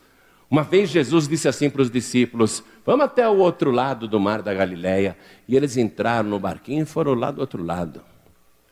[0.50, 4.42] Uma vez Jesus disse assim para os discípulos: Vamos até o outro lado do mar
[4.42, 5.16] da Galileia.
[5.48, 8.02] E eles entraram no barquinho e foram lá do outro lado.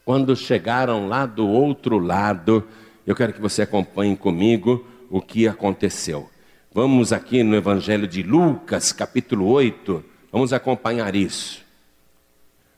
[0.04, 2.68] Quando chegaram lá do outro lado,
[3.10, 6.30] eu quero que você acompanhe comigo o que aconteceu.
[6.72, 11.66] Vamos aqui no Evangelho de Lucas, capítulo 8, vamos acompanhar isso.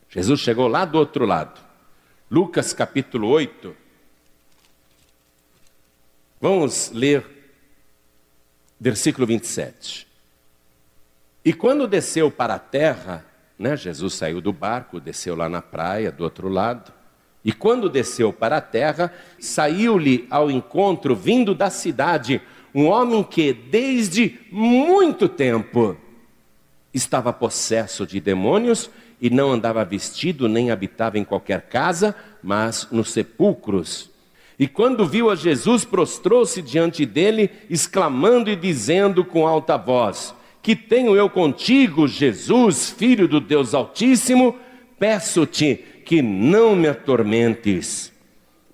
[0.10, 1.60] Jesus chegou lá do outro lado.
[2.30, 3.76] Lucas capítulo 8.
[6.39, 7.26] Vamos ler
[8.80, 10.08] versículo 27.
[11.43, 13.26] E quando desceu para a terra,
[13.60, 17.01] né, Jesus saiu do barco, desceu lá na praia do outro lado.
[17.44, 22.42] E quando desceu para a terra, saiu-lhe ao encontro, vindo da cidade,
[22.74, 25.98] um homem que desde muito tempo
[26.94, 28.89] estava possesso de demônios
[29.20, 34.10] e não andava vestido nem habitava em qualquer casa, mas nos sepulcros.
[34.58, 40.76] E quando viu a Jesus, prostrou-se diante dele, exclamando e dizendo com alta voz: Que
[40.76, 44.56] tenho eu contigo, Jesus, filho do Deus Altíssimo?
[45.00, 48.12] Peço-te que não me atormentes.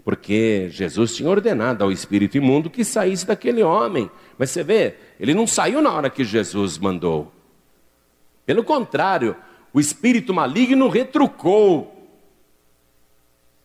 [0.03, 4.09] Porque Jesus tinha ordenado ao espírito imundo que saísse daquele homem.
[4.39, 7.31] Mas você vê, ele não saiu na hora que Jesus mandou.
[8.43, 9.35] Pelo contrário,
[9.71, 12.09] o espírito maligno retrucou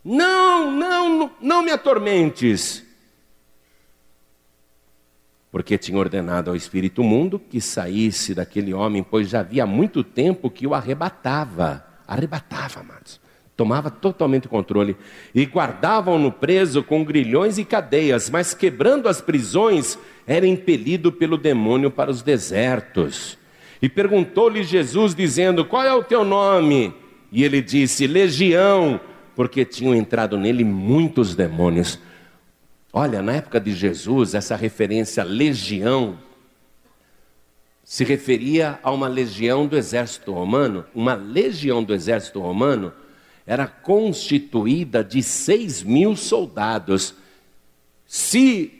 [0.05, 2.85] não, não, não me atormentes.
[5.51, 10.51] Porque tinha ordenado ao espírito mundo que saísse daquele homem, pois já havia muito tempo
[10.51, 11.87] que o arrebatava.
[12.07, 13.22] Arrebatava, amados.
[13.57, 14.97] Tomava totalmente o controle.
[15.35, 21.91] E guardavam-no preso com grilhões e cadeias, mas quebrando as prisões, era impelido pelo demônio
[21.91, 23.39] para os desertos.
[23.81, 26.95] E perguntou-lhe Jesus, dizendo: Qual é o teu nome?
[27.31, 29.01] E ele disse: Legião
[29.35, 31.99] porque tinham entrado nele muitos demônios.
[32.93, 36.19] Olha, na época de Jesus, essa referência legião
[37.83, 40.85] se referia a uma legião do exército romano.
[40.95, 42.93] Uma legião do exército romano
[43.47, 47.15] era constituída de seis mil soldados.
[48.07, 48.73] Se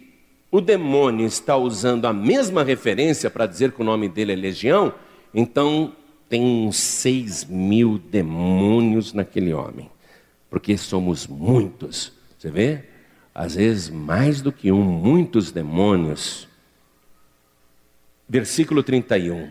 [0.51, 4.95] o demônio está usando a mesma referência para dizer que o nome dele é legião,
[5.33, 5.95] então
[6.29, 9.91] tem uns seis mil demônios naquele homem
[10.53, 12.13] porque somos muitos.
[12.39, 12.85] Você vê?
[13.35, 16.47] Às vezes mais do que um, muitos demônios.
[18.29, 19.51] Versículo 31.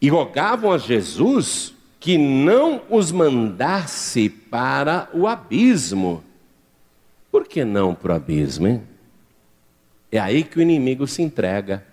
[0.00, 1.71] E rogavam a Jesus
[2.02, 6.24] que não os mandasse para o abismo.
[7.30, 8.82] Por que não para o abismo, hein?
[10.10, 11.86] É aí que o inimigo se entrega.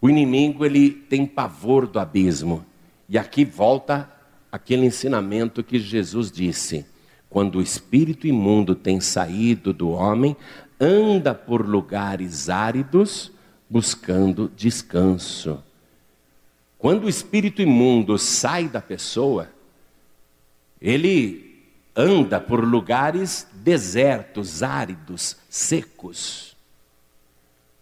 [0.00, 2.64] O inimigo ele tem pavor do abismo.
[3.08, 4.08] E aqui volta
[4.52, 6.86] aquele ensinamento que Jesus disse:
[7.28, 10.36] quando o espírito imundo tem saído do homem,
[10.80, 13.32] anda por lugares áridos
[13.68, 15.60] buscando descanso.
[16.82, 19.48] Quando o espírito imundo sai da pessoa,
[20.80, 21.62] ele
[21.94, 26.56] anda por lugares desertos, áridos, secos,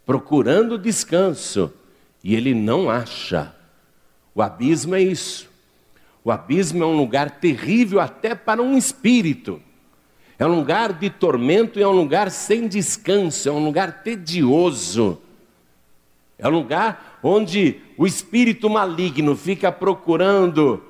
[0.05, 1.73] procurando descanso,
[2.23, 3.57] e ele não acha.
[4.35, 5.49] O abismo é isso.
[6.23, 9.63] O abismo é um lugar terrível até para um espírito.
[10.39, 15.19] É um lugar de tormento é um lugar sem descanso, é um lugar tedioso.
[16.39, 20.83] É um lugar onde o espírito maligno fica procurando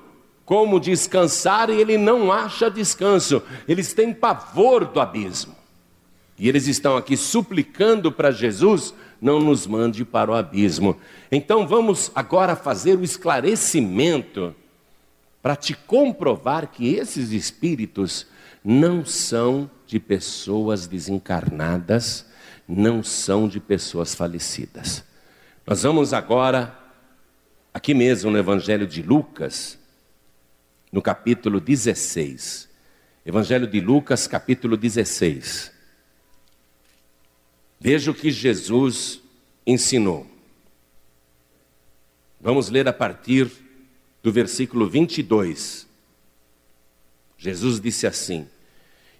[0.44, 3.42] como descansar e ele não acha descanso.
[3.66, 5.56] Eles têm pavor do abismo.
[6.38, 10.96] E eles estão aqui suplicando para Jesus: não nos mande para o abismo.
[11.32, 14.54] Então vamos agora fazer o esclarecimento
[15.42, 18.24] para te comprovar que esses espíritos
[18.64, 22.24] não são de pessoas desencarnadas,
[22.68, 25.02] não são de pessoas falecidas.
[25.66, 26.78] Nós vamos agora,
[27.72, 29.78] aqui mesmo no Evangelho de Lucas,
[30.92, 32.68] no capítulo 16.
[33.24, 35.72] Evangelho de Lucas, capítulo 16.
[37.78, 39.20] Veja o que Jesus
[39.66, 40.26] ensinou.
[42.40, 43.50] Vamos ler a partir
[44.22, 45.86] do versículo 22.
[47.38, 48.48] Jesus disse assim: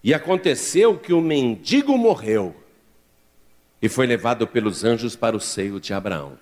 [0.03, 2.55] E aconteceu que o mendigo morreu
[3.81, 6.39] e foi levado pelos anjos para o seio de Abraão.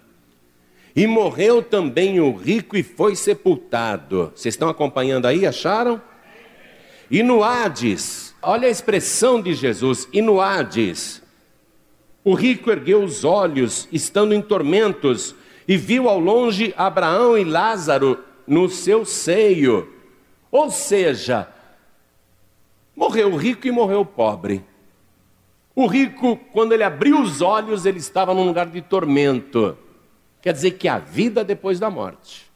[0.98, 4.32] E morreu também o rico e foi sepultado.
[4.34, 5.46] Vocês estão acompanhando aí?
[5.46, 6.02] Acharam?
[7.08, 11.22] E no Hades, olha a expressão de Jesus: e no Hades,
[12.24, 15.36] o rico ergueu os olhos, estando em tormentos,
[15.68, 19.88] e viu ao longe Abraão e Lázaro no seu seio.
[20.50, 21.46] Ou seja,
[22.96, 24.64] morreu o rico e morreu o pobre.
[25.76, 29.78] O rico, quando ele abriu os olhos, ele estava num lugar de tormento.
[30.40, 32.48] Quer dizer que há vida depois da morte.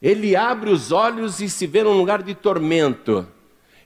[0.00, 3.26] Ele abre os olhos e se vê num lugar de tormento.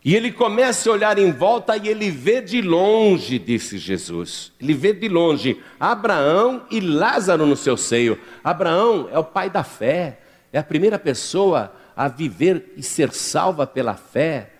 [0.04, 4.52] E ele começa a olhar em volta e ele vê de longe, disse Jesus.
[4.60, 8.18] Ele vê de longe Abraão e Lázaro no seu seio.
[8.42, 10.18] Abraão é o pai da fé,
[10.52, 14.50] é a primeira pessoa a viver e ser salva pela fé,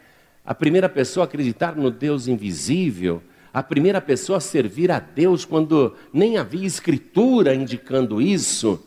[0.45, 3.21] a primeira pessoa a acreditar no Deus invisível,
[3.53, 8.83] a primeira pessoa a servir a Deus quando nem havia escritura indicando isso.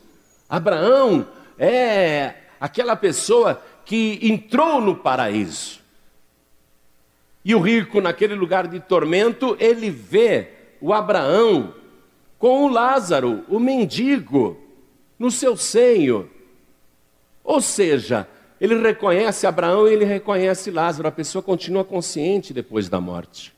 [0.49, 5.79] Abraão é aquela pessoa que entrou no paraíso.
[7.43, 10.49] E o rico, naquele lugar de tormento, ele vê
[10.81, 11.75] o Abraão
[12.39, 14.57] com o Lázaro, o mendigo,
[15.17, 16.29] no seu seio.
[17.43, 18.27] Ou seja,
[18.59, 21.07] ele reconhece Abraão e ele reconhece Lázaro.
[21.07, 23.54] A pessoa continua consciente depois da morte.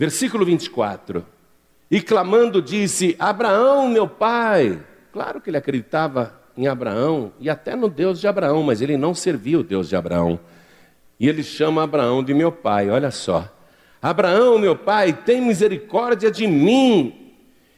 [0.00, 1.26] Versículo 24.
[1.90, 4.82] E clamando disse: Abraão, meu pai.
[5.12, 9.14] Claro que ele acreditava em Abraão e até no Deus de Abraão, mas ele não
[9.14, 10.40] servia o Deus de Abraão.
[11.18, 13.46] E ele chama Abraão de meu pai, olha só.
[14.00, 17.34] Abraão, meu pai, tem misericórdia de mim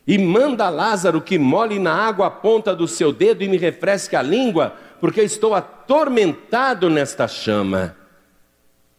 [0.07, 4.15] e manda Lázaro que molhe na água a ponta do seu dedo e me refresque
[4.15, 7.97] a língua, porque estou atormentado nesta chama.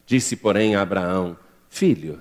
[0.06, 1.38] Disse, porém, Abraão:
[1.70, 2.20] Filho,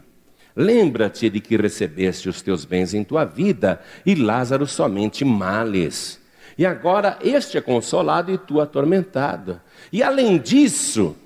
[0.55, 6.21] lembra-te de que recebeste os teus bens em tua vida e Lázaro somente males.
[6.57, 9.61] E agora este é consolado e tu atormentado.
[9.93, 11.17] E além disso,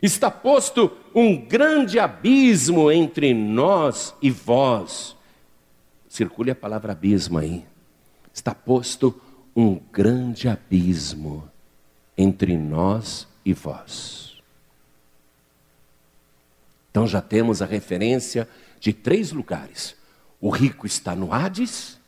[0.00, 5.16] está posto um grande abismo entre nós e vós.
[6.08, 7.64] Circule a palavra abismo aí.
[8.32, 9.20] Está posto
[9.54, 11.48] um grande abismo
[12.16, 14.31] entre nós e vós.
[16.92, 18.46] Então já temos a referência
[18.78, 19.96] de três lugares.
[20.40, 21.98] O rico está no Hades,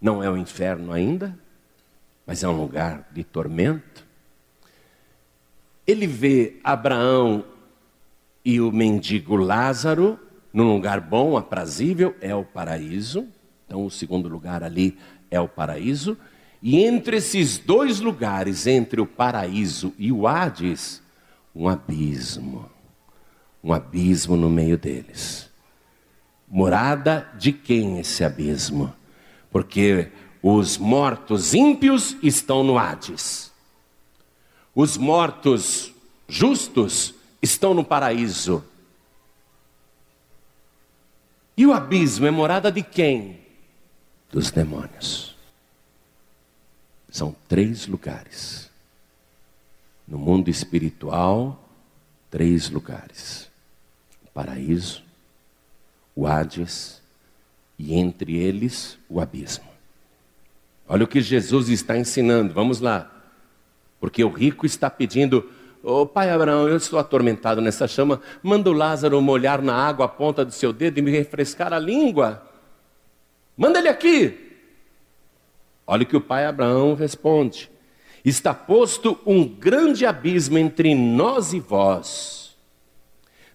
[0.00, 1.36] não é o inferno ainda,
[2.24, 4.06] mas é um lugar de tormento.
[5.86, 7.44] Ele vê Abraão
[8.44, 10.18] e o mendigo Lázaro
[10.54, 13.26] num lugar bom, aprazível, é o paraíso.
[13.66, 14.96] Então, o segundo lugar ali
[15.28, 16.16] é o paraíso.
[16.62, 21.02] E entre esses dois lugares, entre o paraíso e o Hades,
[21.52, 22.70] um abismo.
[23.64, 25.50] Um abismo no meio deles.
[26.46, 28.94] Morada de quem esse abismo?
[29.50, 30.12] Porque
[30.42, 33.50] os mortos ímpios estão no Hades.
[34.74, 35.94] Os mortos
[36.28, 38.62] justos estão no paraíso.
[41.56, 43.44] E o abismo é morada de quem?
[44.34, 45.36] dos demônios.
[47.08, 48.68] São três lugares.
[50.08, 51.68] No mundo espiritual,
[52.28, 53.43] três lugares:
[54.34, 55.02] paraíso,
[56.14, 57.00] o Hades
[57.78, 59.64] e entre eles o abismo.
[60.86, 63.10] Olha o que Jesus está ensinando, vamos lá.
[63.98, 65.50] Porque o rico está pedindo,
[65.82, 70.04] ô oh, pai Abraão, eu estou atormentado nessa chama, manda o Lázaro molhar na água
[70.04, 72.42] a ponta do seu dedo e me refrescar a língua.
[73.56, 74.40] Manda ele aqui.
[75.86, 77.70] Olha o que o pai Abraão responde:
[78.24, 82.43] Está posto um grande abismo entre nós e vós,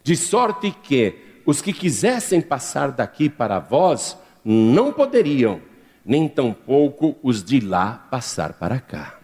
[0.09, 5.61] de sorte que os que quisessem passar daqui para vós não poderiam,
[6.03, 9.19] nem tampouco os de lá passar para cá.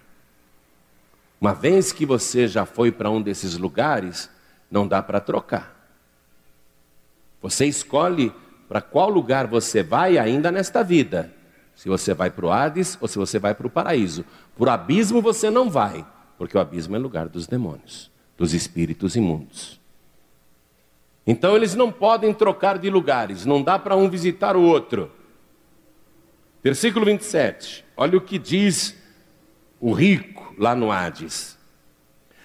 [1.41, 4.29] Uma vez que você já foi para um desses lugares,
[4.69, 5.75] não dá para trocar.
[7.41, 8.31] Você escolhe
[8.69, 11.33] para qual lugar você vai ainda nesta vida.
[11.73, 14.23] Se você vai para o Hades ou se você vai para o paraíso.
[14.55, 16.05] Para o abismo você não vai,
[16.37, 19.83] porque o abismo é lugar dos demônios, dos espíritos imundos.
[21.25, 25.11] Então eles não podem trocar de lugares, não dá para um visitar o outro.
[26.63, 28.95] Versículo 27, olha o que diz
[29.79, 31.57] o rico lá no Hades: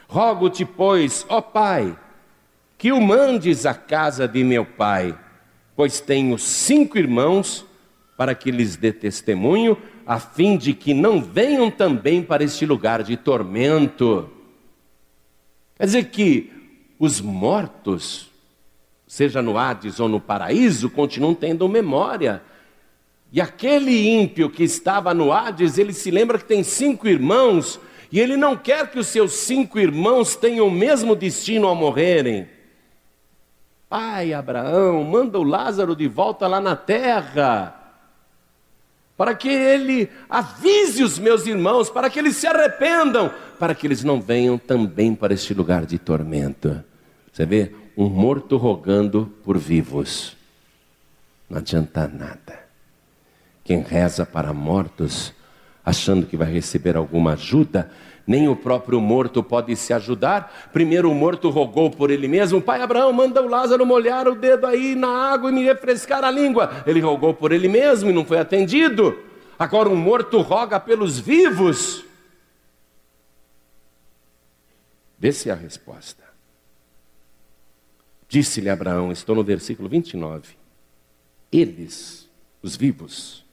[0.09, 1.99] Rogo-te, pois, ó Pai,
[2.77, 5.17] que o mandes à casa de meu pai
[5.81, 7.65] pois tenho cinco irmãos,
[8.15, 13.03] para que lhes dê testemunho, a fim de que não venham também para este lugar
[13.03, 14.29] de tormento.
[15.77, 16.53] Quer dizer que
[16.99, 18.30] os mortos,
[19.11, 22.41] seja no Hades ou no paraíso, continuam tendo memória.
[23.33, 27.81] E aquele ímpio que estava no Hades, ele se lembra que tem cinco irmãos,
[28.13, 32.47] e ele não quer que os seus cinco irmãos tenham o mesmo destino ao morrerem.
[33.89, 37.75] Pai Abraão, manda o Lázaro de volta lá na terra,
[39.17, 44.05] para que ele avise os meus irmãos, para que eles se arrependam, para que eles
[44.05, 46.85] não venham também para este lugar de tormento.
[47.33, 50.35] Você vê, um morto rogando por vivos,
[51.51, 52.59] não adianta nada.
[53.63, 55.35] Quem reza para mortos,
[55.85, 57.91] achando que vai receber alguma ajuda,
[58.27, 60.71] nem o próprio morto pode se ajudar.
[60.73, 64.67] Primeiro o morto rogou por ele mesmo: Pai Abraão, manda o Lázaro molhar o dedo
[64.67, 66.83] aí na água e me refrescar a língua.
[66.87, 69.15] Ele rogou por ele mesmo e não foi atendido.
[69.59, 72.03] Agora o morto roga pelos vivos.
[75.19, 76.30] Vê-se a resposta.
[78.31, 80.55] Disse-lhe Abraão, estou no versículo 29.
[81.51, 82.29] Eles,
[82.63, 83.45] os vivos,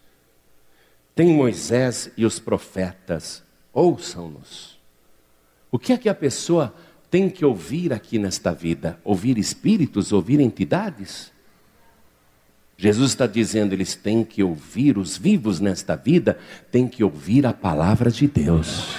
[1.15, 4.77] têm Moisés e os profetas ouçam-nos.
[5.71, 6.75] O que é que a pessoa
[7.09, 9.01] tem que ouvir aqui nesta vida?
[9.03, 11.33] Ouvir espíritos, ouvir entidades?
[12.77, 16.37] Jesus está dizendo, eles têm que ouvir, os vivos nesta vida
[16.71, 18.95] têm que ouvir a palavra de Deus.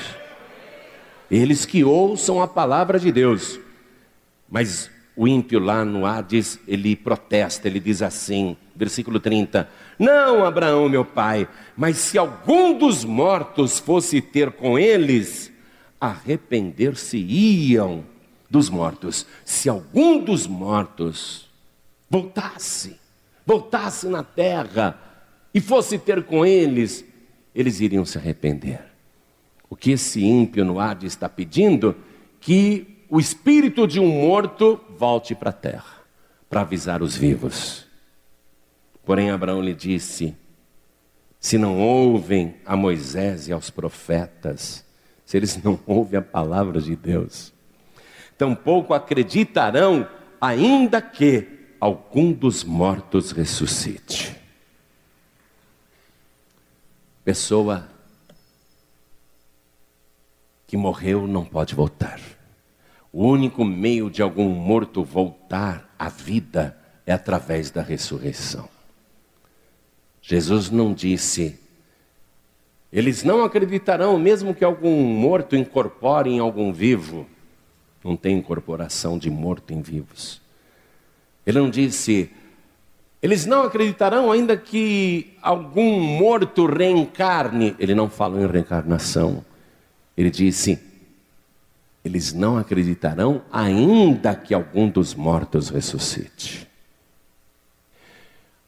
[1.31, 3.61] Eles que ouçam a palavra de Deus.
[4.51, 10.89] Mas o ímpio lá no Hades, ele protesta, ele diz assim, versículo 30: Não, Abraão,
[10.89, 15.53] meu pai, mas se algum dos mortos fosse ter com eles,
[16.01, 18.05] arrepender-se-iam
[18.49, 19.27] dos mortos.
[19.45, 21.51] Se algum dos mortos
[22.09, 22.97] voltasse,
[23.45, 24.97] voltasse na terra
[25.53, 27.05] e fosse ter com eles,
[27.53, 28.83] eles iriam se arrepender.
[29.69, 31.97] O que esse ímpio no Hades está pedindo?
[32.41, 36.03] Que o espírito de um morto volte para a terra,
[36.49, 37.87] para avisar os vivos.
[39.05, 40.37] Porém, Abraão lhe disse:
[41.41, 44.85] Se não ouvem a Moisés e aos profetas,
[45.25, 47.53] se eles não ouvem a palavra de Deus,
[48.37, 50.09] tampouco acreditarão,
[50.41, 54.37] ainda que algum dos mortos ressuscite.
[57.25, 57.89] Pessoa
[60.67, 62.21] que morreu não pode voltar.
[63.19, 68.69] O único meio de algum morto voltar à vida é através da ressurreição.
[70.23, 71.59] Jesus não disse,
[72.93, 77.27] eles não acreditarão, mesmo que algum morto incorpore em algum vivo.
[78.05, 80.41] Não tem incorporação de morto em vivos.
[81.45, 82.31] Ele não disse,
[83.21, 87.75] eles não acreditarão, ainda que algum morto reencarne.
[87.81, 89.45] Ele não falou em reencarnação.
[90.17, 90.87] Ele disse:
[92.09, 96.67] eles não acreditarão, ainda que algum dos mortos ressuscite.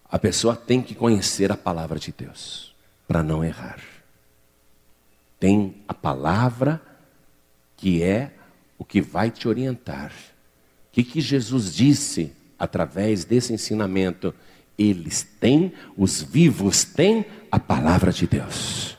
[0.05, 2.75] A pessoa tem que conhecer a palavra de Deus
[3.09, 3.81] para não errar.
[5.39, 6.81] Tem a palavra
[7.77, 8.33] que é
[8.79, 10.13] o que vai te orientar.
[10.89, 14.35] O que, que Jesus disse através desse ensinamento?
[14.77, 18.99] Eles têm, os vivos têm a palavra de Deus.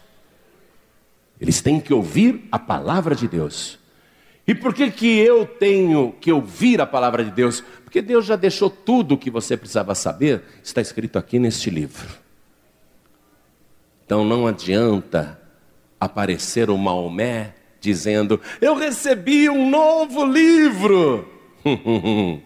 [1.40, 3.81] Eles têm que ouvir a palavra de Deus.
[4.48, 7.62] E por que, que eu tenho que ouvir a palavra de Deus?
[7.84, 12.08] Porque Deus já deixou tudo o que você precisava saber, está escrito aqui neste livro.
[14.06, 15.40] Então não adianta
[16.00, 21.30] aparecer o Maomé dizendo: Eu recebi um novo livro.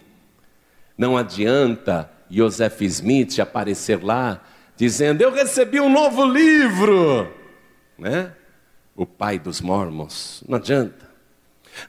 [0.97, 4.43] não adianta Joseph Smith aparecer lá
[4.75, 7.33] dizendo: Eu recebi um novo livro.
[7.97, 8.31] Né?
[8.95, 10.43] o pai dos mormons.
[10.47, 11.04] Não adianta.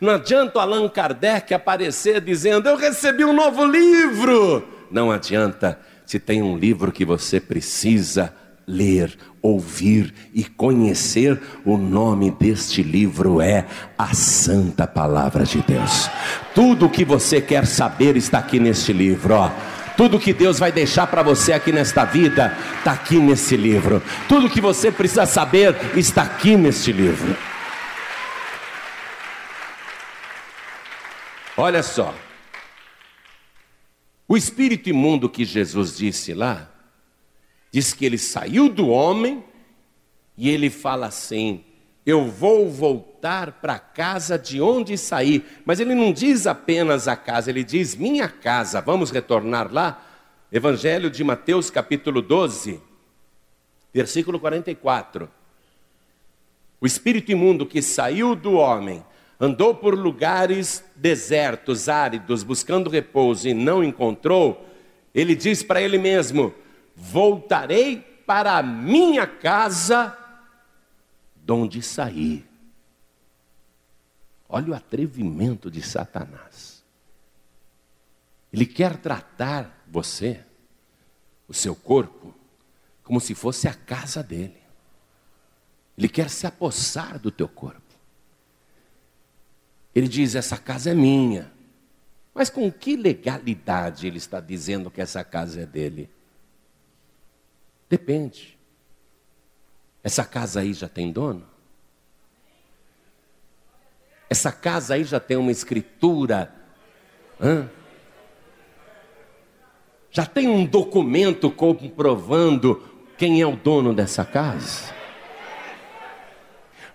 [0.01, 4.67] Não adianta o Allan Kardec aparecer dizendo: Eu recebi um novo livro.
[4.91, 8.33] Não adianta se tem um livro que você precisa
[8.67, 11.41] ler, ouvir e conhecer.
[11.65, 13.65] O nome deste livro é
[13.97, 16.11] a Santa Palavra de Deus.
[16.55, 19.35] Tudo o que você quer saber está aqui neste livro.
[19.35, 19.51] Ó.
[19.97, 24.03] Tudo que Deus vai deixar para você aqui nesta vida está aqui nesse livro.
[24.29, 27.35] Tudo que você precisa saber está aqui neste livro.
[31.57, 32.15] Olha só.
[34.29, 36.71] O espírito imundo que Jesus disse lá,
[37.71, 39.43] diz que ele saiu do homem
[40.37, 41.65] e ele fala assim:
[42.05, 45.45] Eu vou voltar para a casa de onde saí.
[45.65, 48.81] Mas ele não diz apenas a casa, ele diz minha casa.
[48.81, 50.03] Vamos retornar lá?
[50.53, 52.81] Evangelho de Mateus, capítulo 12,
[53.95, 55.31] versículo 44.
[56.81, 59.03] O espírito imundo que saiu do homem,
[59.39, 64.67] andou por lugares desertos, áridos, buscando repouso e não encontrou,
[65.15, 66.55] ele diz para ele mesmo:
[66.95, 70.17] Voltarei para a minha casa,
[71.37, 72.45] de onde saí.
[74.49, 76.85] Olha o atrevimento de Satanás.
[78.53, 80.41] Ele quer tratar você,
[81.49, 82.35] o seu corpo,
[83.03, 84.61] como se fosse a casa dele.
[85.97, 87.86] Ele quer se apossar do teu corpo.
[89.97, 91.51] Ele diz: Essa casa é minha.
[92.35, 96.11] Mas com que legalidade ele está dizendo que essa casa é dele?
[97.89, 98.59] Depende.
[100.05, 101.47] Essa casa aí já tem dono?
[104.29, 106.55] Essa casa aí já tem uma escritura.
[107.41, 107.71] Hã?
[110.11, 112.87] Já tem um documento comprovando
[113.17, 114.95] quem é o dono dessa casa?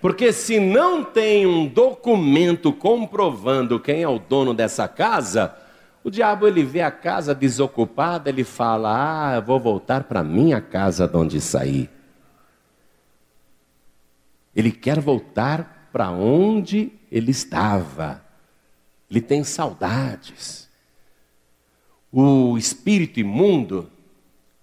[0.02, 5.56] Porque se não tem um documento comprovando quem é o dono dessa casa,
[6.04, 10.60] o diabo ele vê a casa desocupada, ele fala: "Ah, eu vou voltar para minha
[10.60, 11.88] casa de onde saí".
[14.56, 18.24] Ele quer voltar para onde ele estava.
[19.10, 20.68] Ele tem saudades.
[22.12, 23.90] O espírito imundo,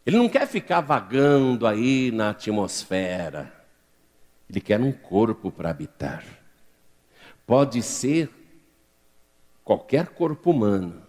[0.04, 3.57] ele não quer ficar vagando aí na atmosfera.
[4.48, 6.24] Ele quer um corpo para habitar.
[7.46, 8.30] pode ser
[9.64, 11.02] qualquer corpo humano.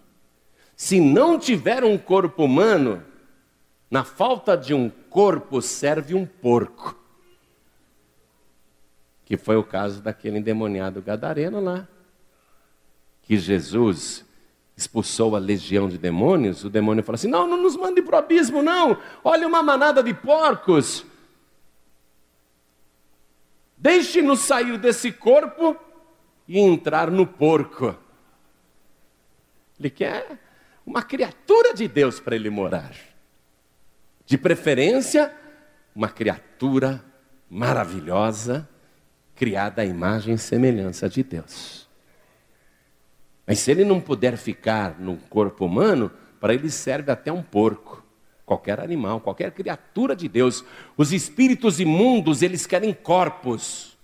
[0.76, 3.02] Se não tiver um corpo humano,
[3.90, 6.96] na falta de um corpo serve um porco.
[9.24, 11.86] Que foi o caso daquele endemoniado gadareno lá.
[13.22, 14.24] Que Jesus
[14.76, 18.18] expulsou a legião de demônios, o demônio falou assim: Não, não nos mande para o
[18.18, 18.96] abismo, não.
[19.22, 21.04] Olha uma manada de porcos.
[23.80, 25.74] Deixe-nos sair desse corpo
[26.46, 27.96] e entrar no porco.
[29.78, 30.38] Ele quer
[30.84, 32.94] uma criatura de Deus para ele morar.
[34.26, 35.34] De preferência,
[35.94, 37.02] uma criatura
[37.48, 38.68] maravilhosa,
[39.34, 41.88] criada à imagem e semelhança de Deus.
[43.46, 48.04] Mas se ele não puder ficar no corpo humano, para ele serve até um porco
[48.50, 50.64] qualquer animal, qualquer criatura de Deus.
[50.96, 53.96] Os espíritos imundos, eles querem corpos.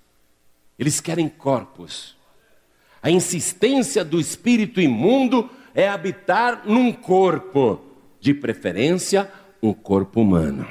[0.78, 2.14] Eles querem corpos.
[3.02, 7.80] A insistência do espírito imundo é habitar num corpo,
[8.20, 9.28] de preferência,
[9.60, 10.64] um corpo humano.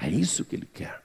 [0.00, 1.02] É isso que ele quer.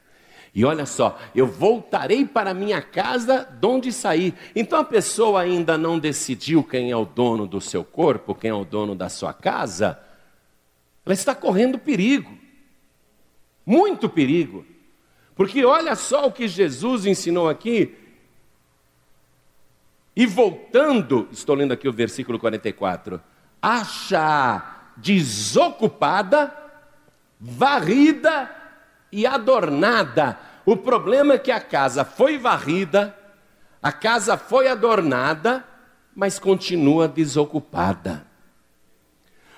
[0.55, 4.33] E olha só, eu voltarei para minha casa de onde saí.
[4.55, 8.53] Então a pessoa ainda não decidiu quem é o dono do seu corpo, quem é
[8.53, 9.99] o dono da sua casa.
[11.05, 12.37] Ela está correndo perigo,
[13.65, 14.65] muito perigo.
[15.35, 17.97] Porque olha só o que Jesus ensinou aqui.
[20.15, 23.19] E voltando, estou lendo aqui o versículo 44,
[23.61, 26.55] acha desocupada,
[27.39, 28.49] varrida
[29.11, 30.39] e adornada.
[30.65, 33.17] O problema é que a casa foi varrida,
[33.81, 35.65] a casa foi adornada,
[36.15, 38.25] mas continua desocupada.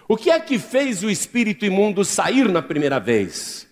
[0.07, 3.67] O que é que fez o espírito imundo sair na primeira vez?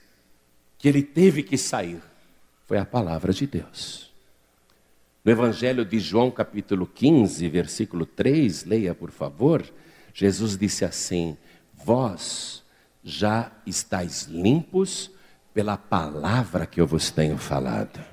[0.80, 2.02] Que ele teve que sair.
[2.66, 4.12] Foi a palavra de Deus.
[5.24, 9.64] No Evangelho de João, capítulo 15, versículo 3, leia por favor.
[10.14, 11.38] Jesus disse assim:
[11.74, 12.64] Vós
[13.04, 15.12] já estáis limpos
[15.54, 18.04] pela palavra que eu vos tenho falado.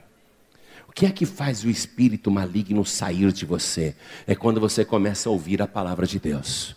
[0.86, 3.96] O que é que faz o espírito maligno sair de você?
[4.26, 6.76] É quando você começa a ouvir a palavra de Deus.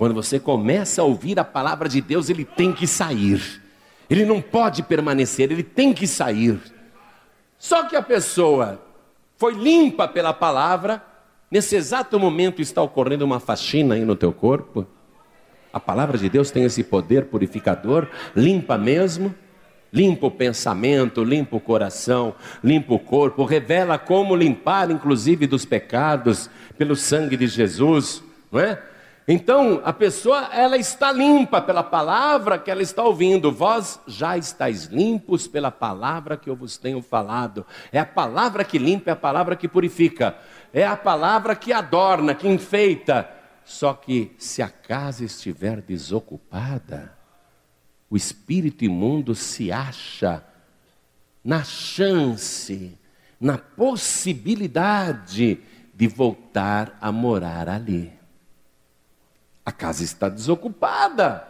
[0.00, 3.60] Quando você começa a ouvir a palavra de Deus, ele tem que sair.
[4.08, 6.58] Ele não pode permanecer, ele tem que sair.
[7.58, 8.80] Só que a pessoa
[9.36, 11.04] foi limpa pela palavra,
[11.50, 14.86] nesse exato momento está ocorrendo uma faxina aí no teu corpo.
[15.70, 19.34] A palavra de Deus tem esse poder purificador, limpa mesmo,
[19.92, 22.34] limpa o pensamento, limpa o coração,
[22.64, 26.48] limpa o corpo, revela como limpar, inclusive, dos pecados,
[26.78, 28.82] pelo sangue de Jesus, não é?
[29.32, 33.52] Então, a pessoa, ela está limpa pela palavra que ela está ouvindo.
[33.52, 37.64] Vós já estáis limpos pela palavra que eu vos tenho falado.
[37.92, 40.36] É a palavra que limpa, é a palavra que purifica.
[40.72, 43.30] É a palavra que adorna, que enfeita.
[43.64, 47.16] Só que se a casa estiver desocupada,
[48.10, 50.42] o espírito imundo se acha
[51.44, 52.98] na chance,
[53.40, 55.60] na possibilidade
[55.94, 58.18] de voltar a morar ali.
[59.70, 61.46] A casa está desocupada,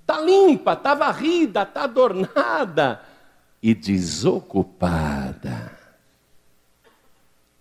[0.00, 3.04] está limpa, está varrida, está adornada
[3.62, 5.70] e desocupada.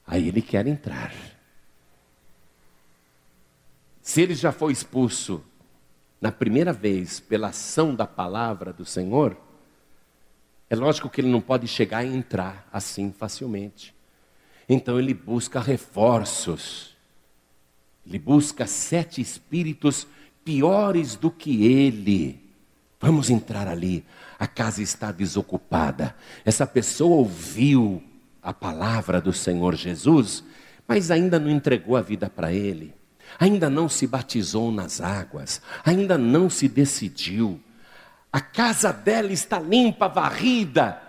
[0.07, 1.14] Aí ele quer entrar.
[4.01, 5.43] Se ele já foi expulso
[6.22, 9.36] na primeira vez pela ação da palavra do Senhor,
[10.70, 13.93] é lógico que ele não pode chegar e entrar assim facilmente.
[14.70, 16.91] Então ele busca reforços
[18.06, 20.08] ele busca sete espíritos
[20.43, 22.39] piores do que ele.
[22.99, 24.06] Vamos entrar ali.
[24.39, 26.16] A casa está desocupada.
[26.43, 28.02] Essa pessoa ouviu
[28.41, 30.43] a palavra do Senhor Jesus,
[30.88, 32.93] mas ainda não entregou a vida para ele.
[33.39, 37.62] Ainda não se batizou nas águas, ainda não se decidiu.
[38.32, 41.02] A casa dela está limpa, varrida,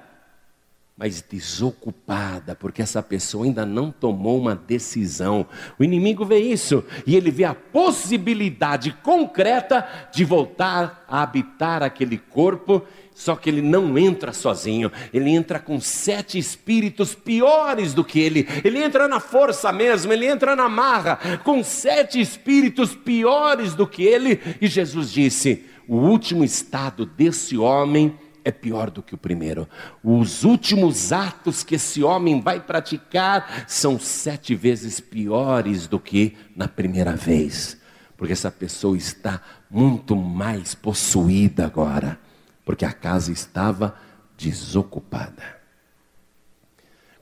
[1.03, 5.45] mas desocupada, porque essa pessoa ainda não tomou uma decisão.
[5.77, 9.85] O inimigo vê isso e ele vê a possibilidade concreta
[10.15, 15.81] de voltar a habitar aquele corpo, só que ele não entra sozinho, ele entra com
[15.81, 21.19] sete espíritos piores do que ele, ele entra na força mesmo, ele entra na marra,
[21.43, 28.17] com sete espíritos piores do que ele, e Jesus disse: o último estado desse homem
[28.45, 29.69] é pior do que o primeiro.
[30.03, 36.69] Os últimos atos que esse homem vai praticar são sete vezes piores do que na
[36.69, 37.77] primeira vez,
[38.17, 39.41] porque essa pessoa está
[39.71, 42.19] muito mais possuída agora,
[42.65, 43.97] porque a casa estava
[44.37, 45.61] desocupada.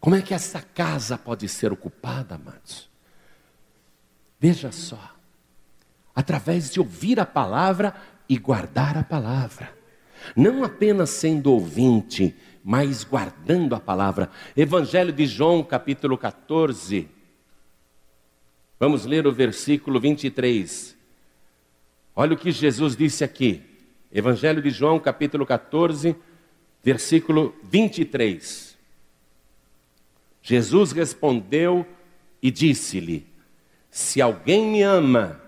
[0.01, 2.89] Como é que essa casa pode ser ocupada, amados?
[4.39, 5.15] Veja só,
[6.15, 7.95] através de ouvir a palavra
[8.27, 9.80] e guardar a palavra,
[10.37, 14.31] não apenas sendo ouvinte, mas guardando a palavra.
[14.57, 17.09] Evangelho de João, capítulo 14.
[18.79, 20.97] Vamos ler o versículo 23.
[22.15, 23.63] Olha o que Jesus disse aqui.
[24.13, 26.17] Evangelho de João, capítulo 14,
[26.83, 28.77] versículo 23.
[30.43, 31.87] Jesus respondeu
[32.43, 33.27] e disse-lhe:
[33.91, 35.41] Se alguém me ama,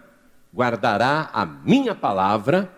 [0.54, 2.72] guardará a minha palavra,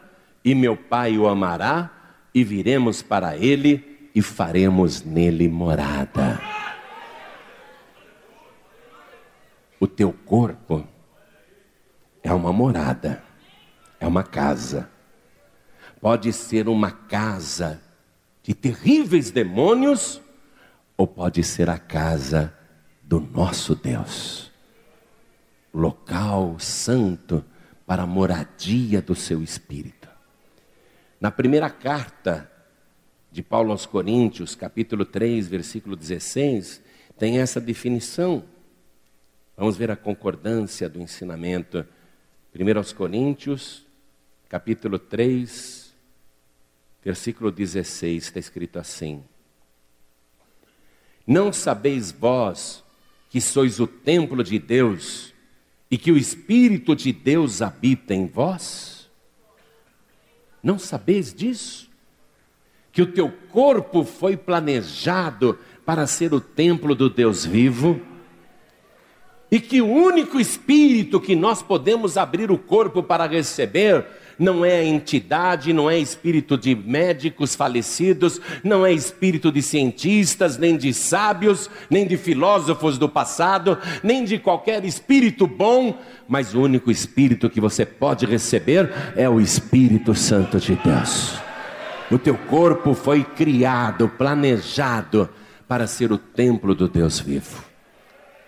[0.44, 1.90] e meu Pai o amará,
[2.34, 6.40] e viremos para ele e faremos nele morada.
[9.80, 10.86] O teu corpo
[12.22, 13.22] é uma morada,
[14.00, 14.90] é uma casa.
[16.00, 17.80] Pode ser uma casa
[18.42, 20.20] de terríveis demônios,
[20.96, 22.54] ou pode ser a casa
[23.02, 24.52] do nosso Deus,
[25.72, 27.44] local santo
[27.86, 30.03] para a moradia do seu espírito.
[31.24, 32.52] Na primeira carta
[33.32, 36.82] de Paulo aos Coríntios, capítulo 3, versículo 16,
[37.16, 38.44] tem essa definição.
[39.56, 41.86] Vamos ver a concordância do ensinamento.
[42.54, 43.86] 1 aos Coríntios,
[44.50, 45.94] capítulo 3,
[47.02, 49.24] versículo 16, está escrito assim:
[51.26, 52.84] Não sabeis vós
[53.30, 55.32] que sois o templo de Deus
[55.90, 58.93] e que o Espírito de Deus habita em vós?
[60.64, 61.84] Não sabeis disso?
[62.94, 68.00] que o teu corpo foi planejado para ser o templo do Deus vivo,
[69.50, 74.06] e que o único espírito que nós podemos abrir o corpo para receber
[74.38, 80.76] não é entidade, não é espírito de médicos falecidos, não é espírito de cientistas, nem
[80.76, 86.90] de sábios, nem de filósofos do passado, nem de qualquer espírito bom, mas o único
[86.90, 91.38] espírito que você pode receber é o Espírito Santo de Deus.
[92.10, 95.28] O teu corpo foi criado, planejado
[95.66, 97.64] para ser o templo do Deus vivo.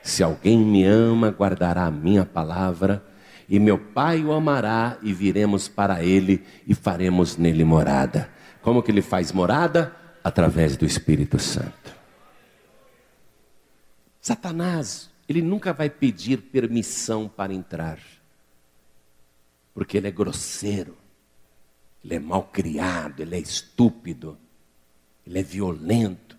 [0.02, 3.02] Se alguém me ama, guardará a minha palavra,
[3.48, 8.30] e meu Pai o amará, e viremos para ele e faremos nele morada.
[8.62, 9.94] Como que ele faz morada?
[10.24, 11.94] Através do Espírito Santo.
[14.20, 17.98] Satanás, ele nunca vai pedir permissão para entrar,
[19.72, 20.96] porque ele é grosseiro
[22.06, 24.38] ele é mal criado, ele é estúpido,
[25.26, 26.38] ele é violento.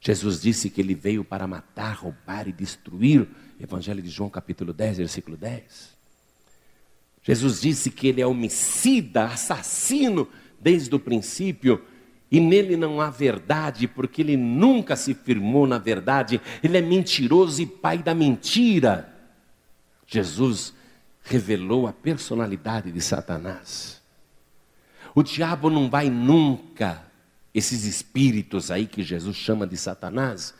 [0.00, 3.28] Jesus disse que ele veio para matar, roubar e destruir.
[3.60, 5.95] Evangelho de João, capítulo 10, versículo 10.
[7.26, 10.28] Jesus disse que ele é homicida, assassino
[10.60, 11.84] desde o princípio,
[12.30, 17.60] e nele não há verdade, porque ele nunca se firmou na verdade, ele é mentiroso
[17.60, 19.12] e pai da mentira.
[20.06, 20.72] Jesus
[21.24, 24.00] revelou a personalidade de Satanás.
[25.12, 27.10] O diabo não vai nunca,
[27.52, 30.54] esses espíritos aí que Jesus chama de Satanás,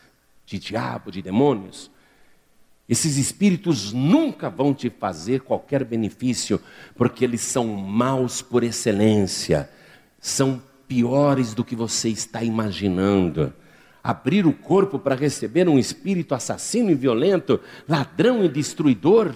[0.45, 1.93] de diabo, de demônios,
[2.89, 6.61] esses espíritos nunca vão te fazer qualquer benefício,
[6.95, 9.69] porque eles são maus por excelência,
[10.21, 13.53] são piores do que você está imaginando.
[14.03, 19.35] Abrir o corpo para receber um espírito assassino e violento, ladrão e destruidor.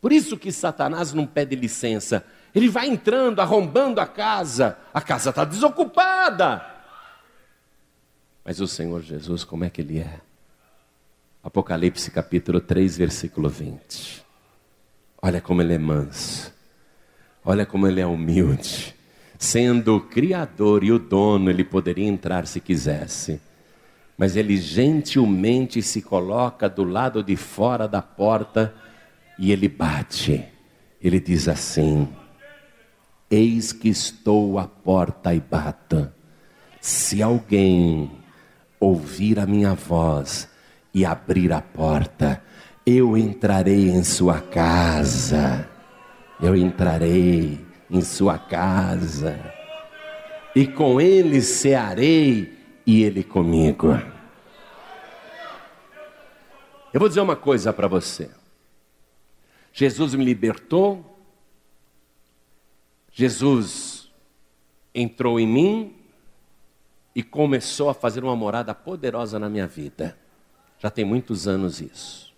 [0.00, 5.30] Por isso que Satanás não pede licença ele vai entrando, arrombando a casa, a casa
[5.30, 6.64] está desocupada.
[8.44, 10.20] Mas o Senhor Jesus, como é que Ele é?
[11.42, 14.24] Apocalipse capítulo 3, versículo 20.
[15.22, 16.52] Olha como Ele é manso,
[17.44, 18.94] olha como Ele é humilde.
[19.38, 23.40] Sendo o Criador e o dono, Ele poderia entrar se quisesse.
[24.16, 28.74] Mas Ele gentilmente se coloca do lado de fora da porta
[29.38, 30.44] e Ele bate.
[31.00, 32.08] Ele diz assim:
[33.30, 36.10] Eis que estou à porta e bato.
[36.80, 38.10] Se alguém
[38.80, 40.48] ouvir a minha voz
[40.92, 42.42] e abrir a porta,
[42.84, 45.68] eu entrarei em sua casa.
[46.40, 49.38] Eu entrarei em sua casa.
[50.54, 53.92] E com ele cearei e ele comigo.
[56.92, 58.30] Eu vou dizer uma coisa para você.
[59.72, 61.18] Jesus me libertou
[63.18, 64.08] Jesus
[64.94, 65.96] entrou em mim
[67.16, 70.16] e começou a fazer uma morada poderosa na minha vida.
[70.78, 72.32] Já tem muitos anos isso.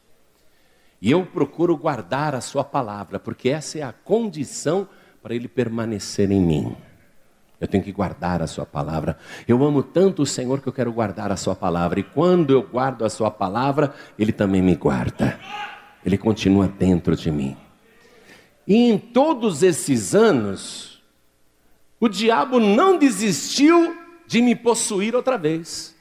[1.01, 4.89] E eu procuro guardar a Sua palavra, porque essa é a condição
[5.23, 6.77] para Ele permanecer em mim.
[7.61, 9.19] Eu tenho que guardar a Sua palavra.
[9.47, 12.01] Eu amo tanto o Senhor que eu quero guardar a Sua palavra.
[12.01, 15.39] E quando eu guardo a Sua palavra, Ele também me guarda.
[16.05, 17.57] Ele continua dentro de mim.
[18.67, 21.03] E em todos esses anos,
[21.99, 25.95] o diabo não desistiu de me possuir outra vez.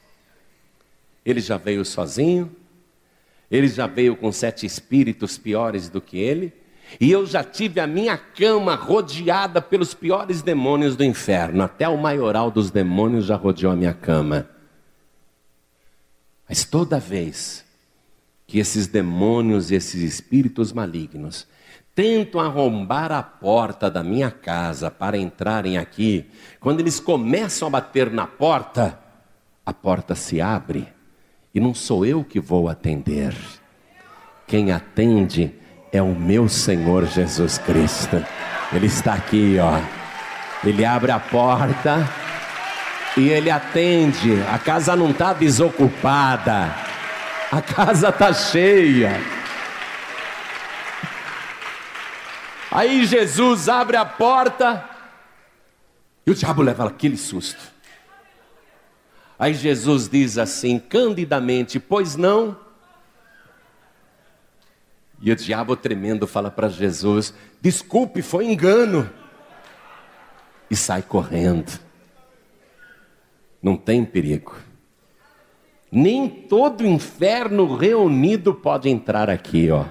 [1.24, 2.54] Ele já veio sozinho,
[3.50, 6.52] ele já veio com sete espíritos piores do que ele,
[7.00, 11.62] e eu já tive a minha cama rodeada pelos piores demônios do inferno.
[11.62, 14.48] Até o maioral dos demônios já rodeou a minha cama.
[16.48, 17.64] Mas toda vez
[18.46, 21.46] que esses demônios e esses espíritos malignos
[21.94, 28.10] tentam arrombar a porta da minha casa para entrarem aqui, quando eles começam a bater
[28.10, 28.98] na porta,
[29.64, 30.88] a porta se abre
[31.54, 33.34] e não sou eu que vou atender.
[34.46, 35.54] Quem atende
[35.92, 38.24] é o meu Senhor Jesus Cristo.
[38.72, 39.80] Ele está aqui, ó.
[40.66, 42.08] Ele abre a porta
[43.16, 44.42] e ele atende.
[44.52, 46.74] A casa não está desocupada.
[47.50, 49.20] A casa está cheia.
[52.70, 54.88] Aí Jesus abre a porta
[56.24, 57.79] e o diabo leva aquele susto.
[59.40, 62.54] Aí Jesus diz assim, candidamente: Pois não?
[65.18, 69.08] E o diabo tremendo fala para Jesus: Desculpe, foi engano.
[70.70, 71.80] E sai correndo.
[73.62, 74.54] Não tem perigo.
[75.90, 79.86] Nem todo inferno reunido pode entrar aqui, ó.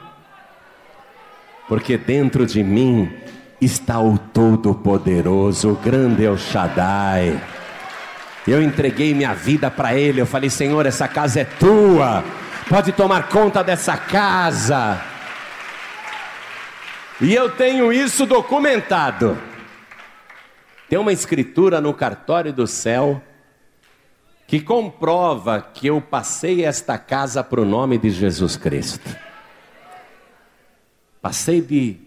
[1.68, 3.12] Porque dentro de mim
[3.60, 7.59] está o Todo-Poderoso, o grande El Shaddai.
[8.48, 10.22] Eu entreguei minha vida para Ele.
[10.22, 12.24] Eu falei, Senhor, essa casa é tua.
[12.68, 15.02] Pode tomar conta dessa casa.
[17.22, 19.38] E eu tenho isso documentado.
[20.88, 23.22] Tem uma escritura no cartório do céu
[24.48, 29.16] que comprova que eu passei esta casa para o nome de Jesus Cristo.
[31.22, 31.98] Passei de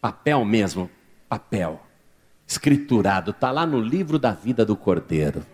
[0.00, 0.90] papel mesmo,
[1.28, 1.80] papel,
[2.46, 5.44] escriturado, está lá no livro da vida do Cordeiro.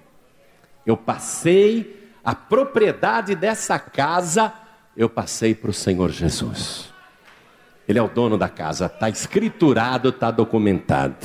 [0.86, 4.52] Eu passei a propriedade dessa casa,
[4.96, 6.92] eu passei para o Senhor Jesus.
[7.86, 11.16] Ele é o dono da casa, está escriturado, está documentado.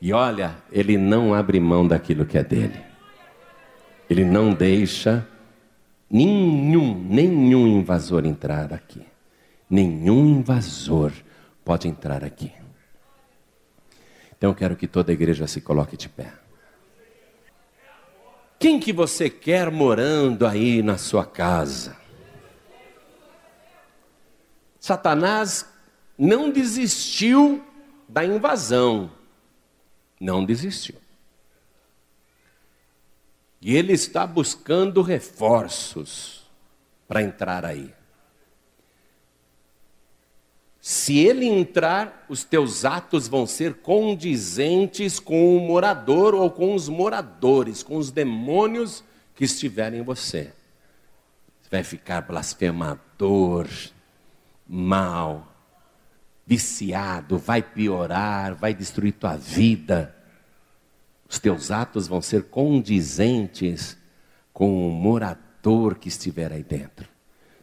[0.00, 2.80] E olha, ele não abre mão daquilo que é dele.
[4.08, 5.26] Ele não deixa
[6.10, 9.04] nenhum, nenhum invasor entrar aqui.
[9.68, 11.12] Nenhum invasor
[11.64, 12.50] pode entrar aqui.
[14.36, 16.32] Então eu quero que toda a igreja se coloque de pé.
[18.58, 21.96] Quem que você quer morando aí na sua casa?
[24.80, 25.64] Satanás
[26.18, 27.64] não desistiu
[28.08, 29.10] da invasão.
[30.20, 30.96] Não desistiu.
[33.60, 36.48] E ele está buscando reforços
[37.06, 37.94] para entrar aí.
[40.88, 46.88] Se ele entrar, os teus atos vão ser condizentes com o morador ou com os
[46.88, 50.50] moradores, com os demônios que estiverem em você.
[51.60, 53.68] Você vai ficar blasfemador,
[54.66, 55.54] mal,
[56.46, 60.16] viciado, vai piorar, vai destruir tua vida.
[61.28, 63.94] Os teus atos vão ser condizentes
[64.54, 67.06] com o morador que estiver aí dentro.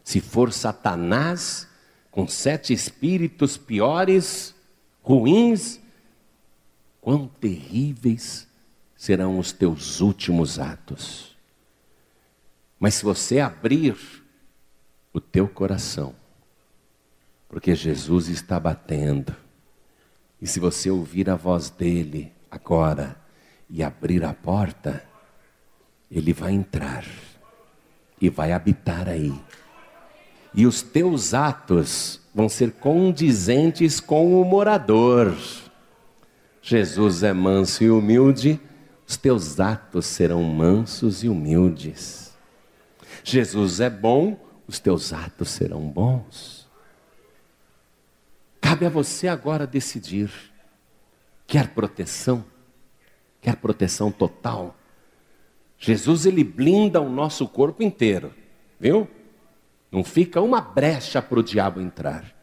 [0.03, 1.67] Se for Satanás,
[2.16, 4.55] com sete espíritos piores,
[5.03, 5.82] ruins,
[7.01, 8.47] quão terríveis
[8.95, 11.36] serão os teus últimos atos.
[12.80, 13.97] Mas se você abrir
[15.11, 16.16] o teu coração,
[17.49, 19.36] porque Jesus está batendo,
[20.41, 23.22] e se você ouvir a voz dele agora
[23.70, 25.05] e abrir a porta,
[26.09, 27.05] ele vai entrar
[28.22, 29.38] e vai habitar aí
[30.56, 35.36] e os teus atos vão ser condizentes com o morador.
[36.62, 38.60] Jesus é manso e humilde,
[39.08, 42.34] os teus atos serão mansos e humildes.
[43.24, 46.68] Jesus é bom, os teus atos serão bons.
[48.62, 50.32] Cabe a você agora decidir:
[51.45, 52.43] quer proteção?
[53.41, 54.76] Quer proteção total?
[55.78, 58.34] Jesus ele blinda o nosso corpo inteiro,
[58.80, 59.08] viu?
[59.91, 62.33] Não fica uma brecha para o diabo entrar.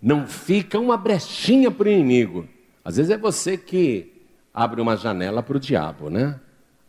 [0.00, 2.48] Não fica uma brechinha para o inimigo.
[2.84, 6.40] Às vezes é você que abre uma janela para o diabo, né?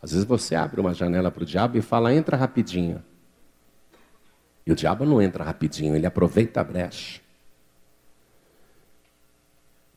[0.02, 3.02] Às vezes você abre uma janela para o diabo e fala, entra rapidinho.
[4.66, 7.20] E o diabo não entra rapidinho, ele aproveita a brecha.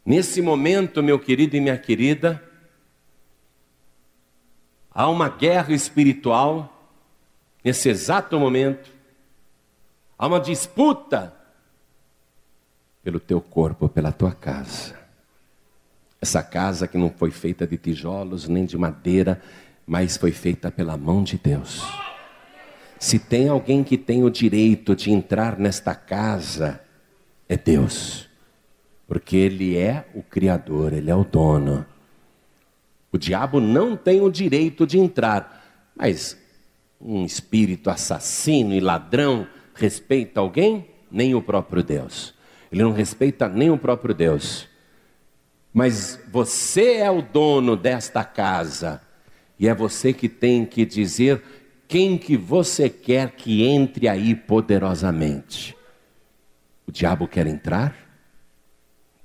[0.06, 2.42] Nesse momento, meu querido e minha querida,
[5.00, 6.92] Há uma guerra espiritual
[7.64, 8.90] nesse exato momento.
[10.18, 11.34] Há uma disputa
[13.04, 14.98] pelo teu corpo, pela tua casa.
[16.20, 19.42] Essa casa que não foi feita de tijolos nem de madeira,
[19.86, 21.84] mas foi feita pela mão de Deus.
[23.00, 26.82] Se tem alguém que tem o direito de entrar nesta casa,
[27.48, 28.28] é Deus,
[29.08, 31.86] porque Ele é o Criador, Ele é o dono.
[33.12, 36.36] O diabo não tem o direito de entrar, mas
[37.00, 39.48] um espírito assassino e ladrão
[39.78, 40.90] respeita alguém?
[41.10, 42.34] Nem o próprio Deus.
[42.72, 44.68] Ele não respeita nem o próprio Deus.
[45.74, 49.02] Mas você é o dono desta casa
[49.60, 51.42] e é você que tem que dizer
[51.88, 55.76] quem que você quer que entre aí poderosamente.
[56.86, 57.96] O diabo quer entrar?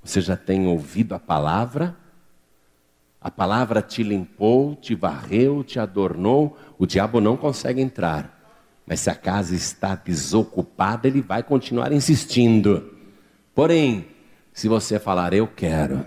[0.03, 1.95] Você já tem ouvido a palavra?
[3.19, 6.57] A palavra te limpou, te varreu, te adornou.
[6.77, 8.42] O diabo não consegue entrar.
[8.85, 12.91] Mas se a casa está desocupada, ele vai continuar insistindo.
[13.55, 14.07] Porém,
[14.53, 16.05] se você falar, eu quero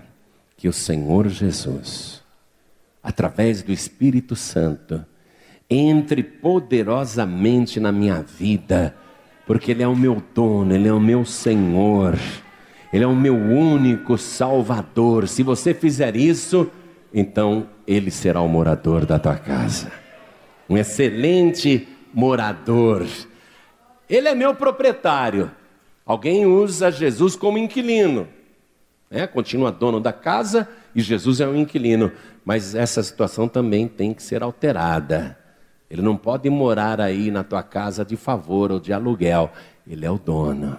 [0.55, 2.23] que o Senhor Jesus,
[3.03, 5.05] através do Espírito Santo,
[5.69, 8.95] entre poderosamente na minha vida,
[9.45, 12.17] porque Ele é o meu dono, Ele é o meu Senhor,
[12.91, 15.27] Ele é o meu único Salvador.
[15.27, 16.69] Se você fizer isso,
[17.13, 19.91] então Ele será o morador da tua casa,
[20.69, 23.05] um excelente morador.
[24.09, 25.51] Ele é meu proprietário.
[26.03, 28.27] Alguém usa Jesus como inquilino,
[29.11, 29.27] né?
[29.27, 32.11] continua dono da casa e Jesus é um inquilino,
[32.43, 35.37] mas essa situação também tem que ser alterada.
[35.91, 39.51] Ele não pode morar aí na tua casa de favor ou de aluguel.
[39.85, 40.75] Ele é o dono.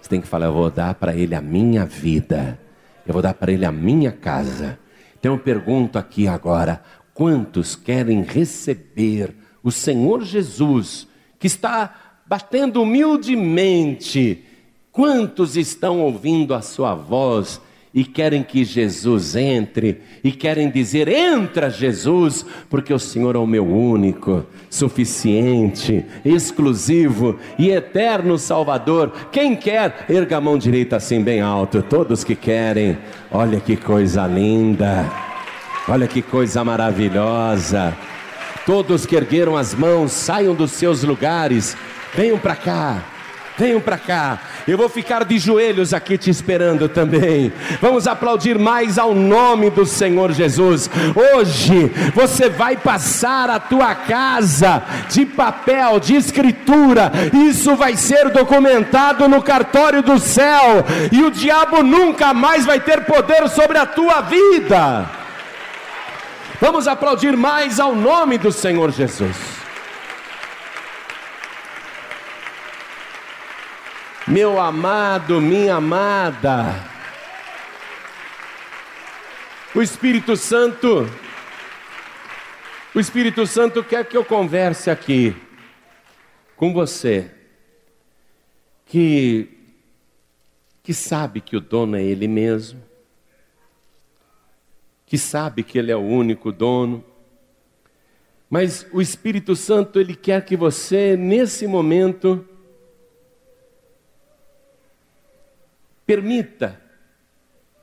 [0.00, 2.58] Você tem que falar: eu vou dar para ele a minha vida,
[3.06, 4.78] eu vou dar para ele a minha casa.
[5.18, 6.82] Então eu pergunto aqui agora:
[7.12, 9.34] quantos querem receber
[9.66, 11.08] o Senhor Jesus,
[11.40, 11.92] que está
[12.24, 14.44] batendo humildemente?
[14.92, 17.60] Quantos estão ouvindo a sua voz
[17.92, 23.46] e querem que Jesus entre e querem dizer: entra, Jesus, porque o Senhor é o
[23.46, 29.12] meu único, suficiente, exclusivo e eterno Salvador.
[29.32, 31.82] Quem quer, erga a mão direita assim bem alto.
[31.82, 32.96] Todos que querem,
[33.32, 35.10] olha que coisa linda,
[35.88, 37.92] olha que coisa maravilhosa.
[38.66, 41.76] Todos que ergueram as mãos, saiam dos seus lugares,
[42.16, 42.98] venham para cá.
[43.58, 44.38] Venham para cá.
[44.68, 47.50] Eu vou ficar de joelhos aqui te esperando também.
[47.80, 50.90] Vamos aplaudir mais ao nome do Senhor Jesus.
[51.14, 57.10] Hoje você vai passar a tua casa de papel, de escritura.
[57.48, 60.84] Isso vai ser documentado no cartório do céu.
[61.10, 65.15] E o diabo nunca mais vai ter poder sobre a tua vida.
[66.58, 69.36] Vamos aplaudir mais ao nome do Senhor Jesus.
[74.26, 76.74] Meu amado, minha amada.
[79.74, 81.06] O Espírito Santo,
[82.94, 85.36] o Espírito Santo quer que eu converse aqui
[86.56, 87.30] com você,
[88.86, 89.50] que,
[90.82, 92.85] que sabe que o dono é Ele mesmo,
[95.06, 97.02] que sabe que Ele é o único dono,
[98.50, 102.44] mas o Espírito Santo, Ele quer que você, nesse momento,
[106.06, 106.80] Permita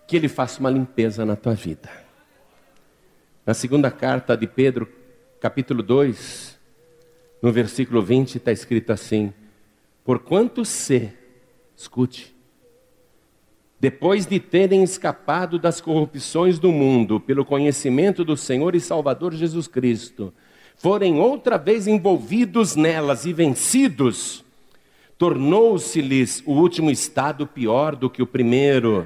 [0.07, 1.91] que Ele faça uma limpeza na tua vida.
[3.45, 4.89] Na segunda carta de Pedro,
[5.41, 6.57] capítulo 2,
[7.41, 9.33] no versículo 20, está escrito assim:
[10.05, 11.11] Porquanto se,
[11.75, 12.32] escute,
[13.83, 19.67] depois de terem escapado das corrupções do mundo pelo conhecimento do Senhor e Salvador Jesus
[19.67, 20.33] Cristo,
[20.77, 24.45] forem outra vez envolvidos nelas e vencidos,
[25.17, 29.05] tornou-se-lhes o último estado pior do que o primeiro.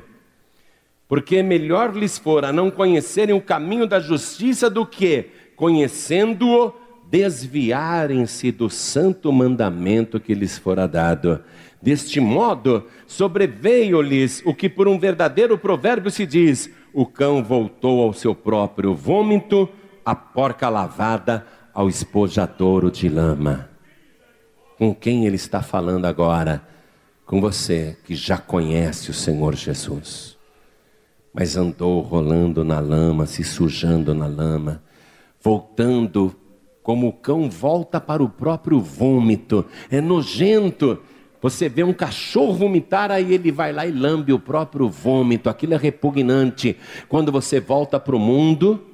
[1.07, 6.71] Porque melhor lhes fora não conhecerem o caminho da justiça do que, conhecendo-o,
[7.09, 11.43] desviarem-se do santo mandamento que lhes fora dado.
[11.87, 18.11] Deste modo, sobreveio-lhes o que por um verdadeiro provérbio se diz: o cão voltou ao
[18.11, 19.69] seu próprio vômito,
[20.05, 23.69] a porca lavada ao espojadouro de lama
[24.77, 26.61] com quem ele está falando agora?
[27.25, 30.37] Com você que já conhece o Senhor Jesus,
[31.33, 34.81] mas andou rolando na lama, se sujando na lama,
[35.41, 36.33] voltando
[36.81, 40.99] como o cão volta para o próprio vômito, é nojento.
[41.49, 45.75] Você vê um cachorro vomitar, aí ele vai lá e lambe o próprio vômito, aquilo
[45.75, 46.75] é repugnante.
[47.07, 48.85] Quando você volta para o mundo,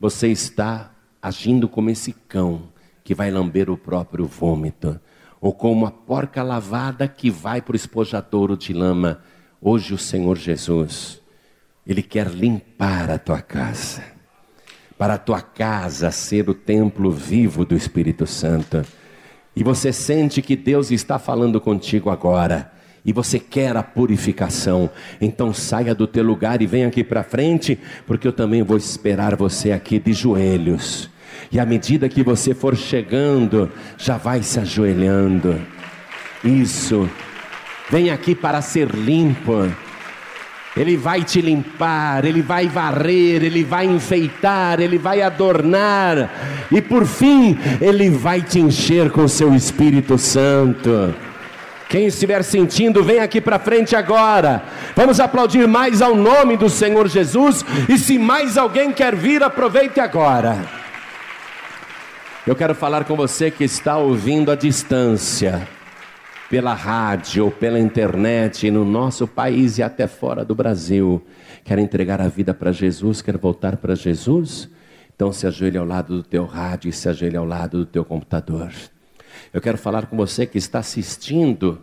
[0.00, 0.90] você está
[1.22, 2.62] agindo como esse cão
[3.04, 5.00] que vai lamber o próprio vômito,
[5.40, 9.20] ou como a porca lavada que vai para o espojadouro de lama.
[9.62, 11.22] Hoje o Senhor Jesus,
[11.86, 14.02] Ele quer limpar a tua casa,
[14.98, 18.84] para a tua casa ser o templo vivo do Espírito Santo.
[19.54, 22.70] E você sente que Deus está falando contigo agora
[23.04, 24.90] e você quer a purificação,
[25.20, 29.34] então saia do teu lugar e venha aqui para frente, porque eu também vou esperar
[29.36, 31.08] você aqui de joelhos.
[31.50, 35.60] E à medida que você for chegando, já vai se ajoelhando.
[36.44, 37.08] Isso.
[37.90, 39.68] Vem aqui para ser limpo.
[40.76, 46.30] Ele vai te limpar, ele vai varrer, ele vai enfeitar, ele vai adornar,
[46.70, 51.12] e por fim, ele vai te encher com seu Espírito Santo.
[51.88, 54.62] Quem estiver sentindo, vem aqui para frente agora.
[54.94, 57.64] Vamos aplaudir mais ao nome do Senhor Jesus.
[57.88, 60.56] E se mais alguém quer vir, aproveite agora.
[62.46, 65.66] Eu quero falar com você que está ouvindo à distância,
[66.50, 71.24] pela rádio pela internet, no nosso país e até fora do Brasil.
[71.62, 73.22] Quer entregar a vida para Jesus?
[73.22, 74.68] Quer voltar para Jesus?
[75.14, 78.04] Então se ajoelhe ao lado do teu rádio e se ajoelhe ao lado do teu
[78.04, 78.72] computador.
[79.54, 81.80] Eu quero falar com você que está assistindo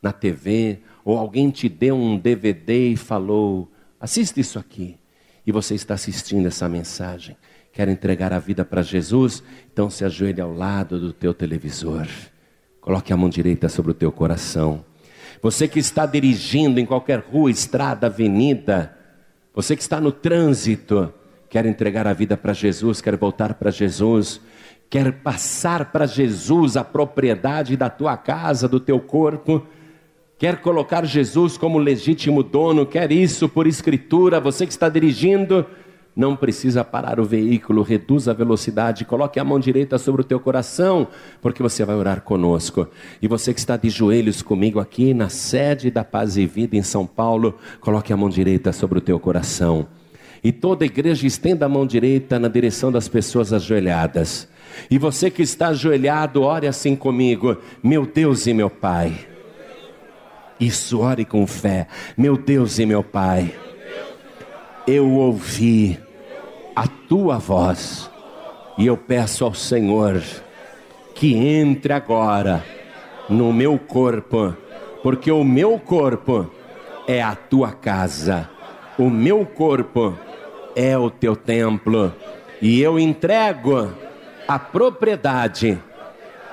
[0.00, 3.68] na TV, ou alguém te deu um DVD e falou:
[4.00, 4.96] assista isso aqui.
[5.44, 7.36] E você está assistindo essa mensagem.
[7.72, 9.42] Quer entregar a vida para Jesus?
[9.72, 12.06] Então se ajoelhe ao lado do teu televisor.
[12.80, 14.84] Coloque a mão direita sobre o teu coração.
[15.42, 18.96] Você que está dirigindo em qualquer rua, estrada, avenida,
[19.54, 21.12] você que está no trânsito,
[21.48, 24.40] quer entregar a vida para Jesus, quer voltar para Jesus,
[24.90, 29.66] quer passar para Jesus a propriedade da tua casa, do teu corpo,
[30.38, 35.66] quer colocar Jesus como legítimo dono, quer isso por escritura, você que está dirigindo,
[36.18, 40.40] não precisa parar o veículo, reduza a velocidade, coloque a mão direita sobre o teu
[40.40, 41.06] coração,
[41.40, 42.88] porque você vai orar conosco.
[43.22, 46.82] E você que está de joelhos comigo aqui na sede da Paz e Vida em
[46.82, 49.86] São Paulo, coloque a mão direita sobre o teu coração.
[50.42, 54.48] E toda a igreja estenda a mão direita na direção das pessoas ajoelhadas.
[54.90, 59.14] E você que está ajoelhado, ore assim comigo: Meu Deus e meu Pai.
[60.58, 61.86] Isso, ore com fé.
[62.16, 63.54] Meu Deus e meu Pai,
[64.84, 66.07] eu ouvi
[67.08, 68.10] tua voz.
[68.76, 70.22] E eu peço ao Senhor
[71.14, 72.64] que entre agora
[73.28, 74.54] no meu corpo,
[75.02, 76.48] porque o meu corpo
[77.06, 78.48] é a tua casa,
[78.96, 80.16] o meu corpo
[80.76, 82.14] é o teu templo,
[82.62, 83.92] e eu entrego
[84.46, 85.82] a propriedade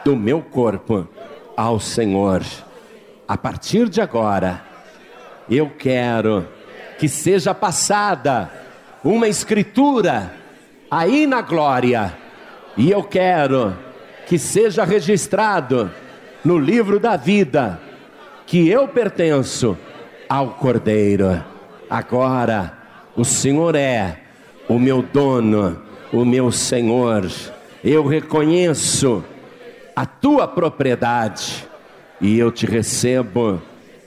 [0.03, 1.07] do meu corpo
[1.55, 2.43] ao Senhor.
[3.27, 4.63] A partir de agora,
[5.49, 6.47] eu quero
[6.97, 8.51] que seja passada
[9.03, 10.44] uma escritura
[10.95, 12.17] aí na glória,
[12.77, 13.75] e eu quero
[14.25, 15.91] que seja registrado
[16.43, 17.81] no livro da vida
[18.47, 19.77] que eu pertenço
[20.29, 21.43] ao Cordeiro.
[21.89, 22.77] Agora,
[23.13, 24.21] o Senhor é
[24.69, 25.81] o meu dono,
[26.13, 27.29] o meu Senhor
[27.83, 29.21] eu reconheço
[29.93, 31.67] a tua propriedade
[32.21, 33.61] e eu te recebo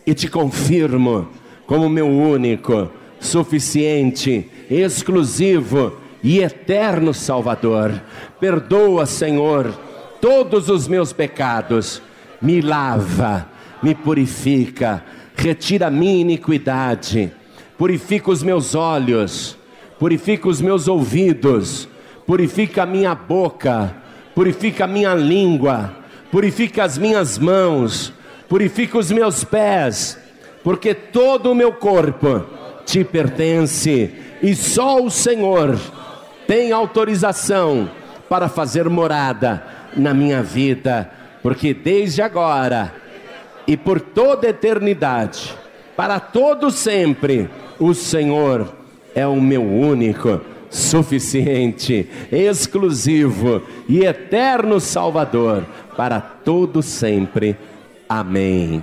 [0.06, 1.28] e te confirmo
[1.66, 2.90] como meu único,
[3.20, 8.00] suficiente, exclusivo e eterno Salvador.
[8.40, 9.72] Perdoa, Senhor,
[10.20, 12.02] todos os meus pecados,
[12.40, 13.48] me lava,
[13.82, 15.04] me purifica,
[15.36, 17.32] retira a minha iniquidade,
[17.76, 19.56] purifica os meus olhos,
[19.98, 21.88] purifica os meus ouvidos
[22.28, 23.96] purifica a minha boca,
[24.34, 25.96] purifica a minha língua,
[26.30, 28.12] purifica as minhas mãos,
[28.46, 30.18] purifica os meus pés,
[30.62, 32.44] porque todo o meu corpo
[32.84, 34.12] te pertence
[34.42, 35.78] e só o Senhor
[36.48, 37.90] tem autorização
[38.26, 39.62] para fazer morada
[39.94, 41.10] na minha vida,
[41.42, 42.94] porque desde agora
[43.66, 45.54] e por toda eternidade,
[45.94, 48.72] para todo sempre, o Senhor
[49.14, 55.66] é o meu único suficiente, exclusivo e eterno Salvador
[55.98, 57.58] para todo sempre.
[58.08, 58.82] Amém.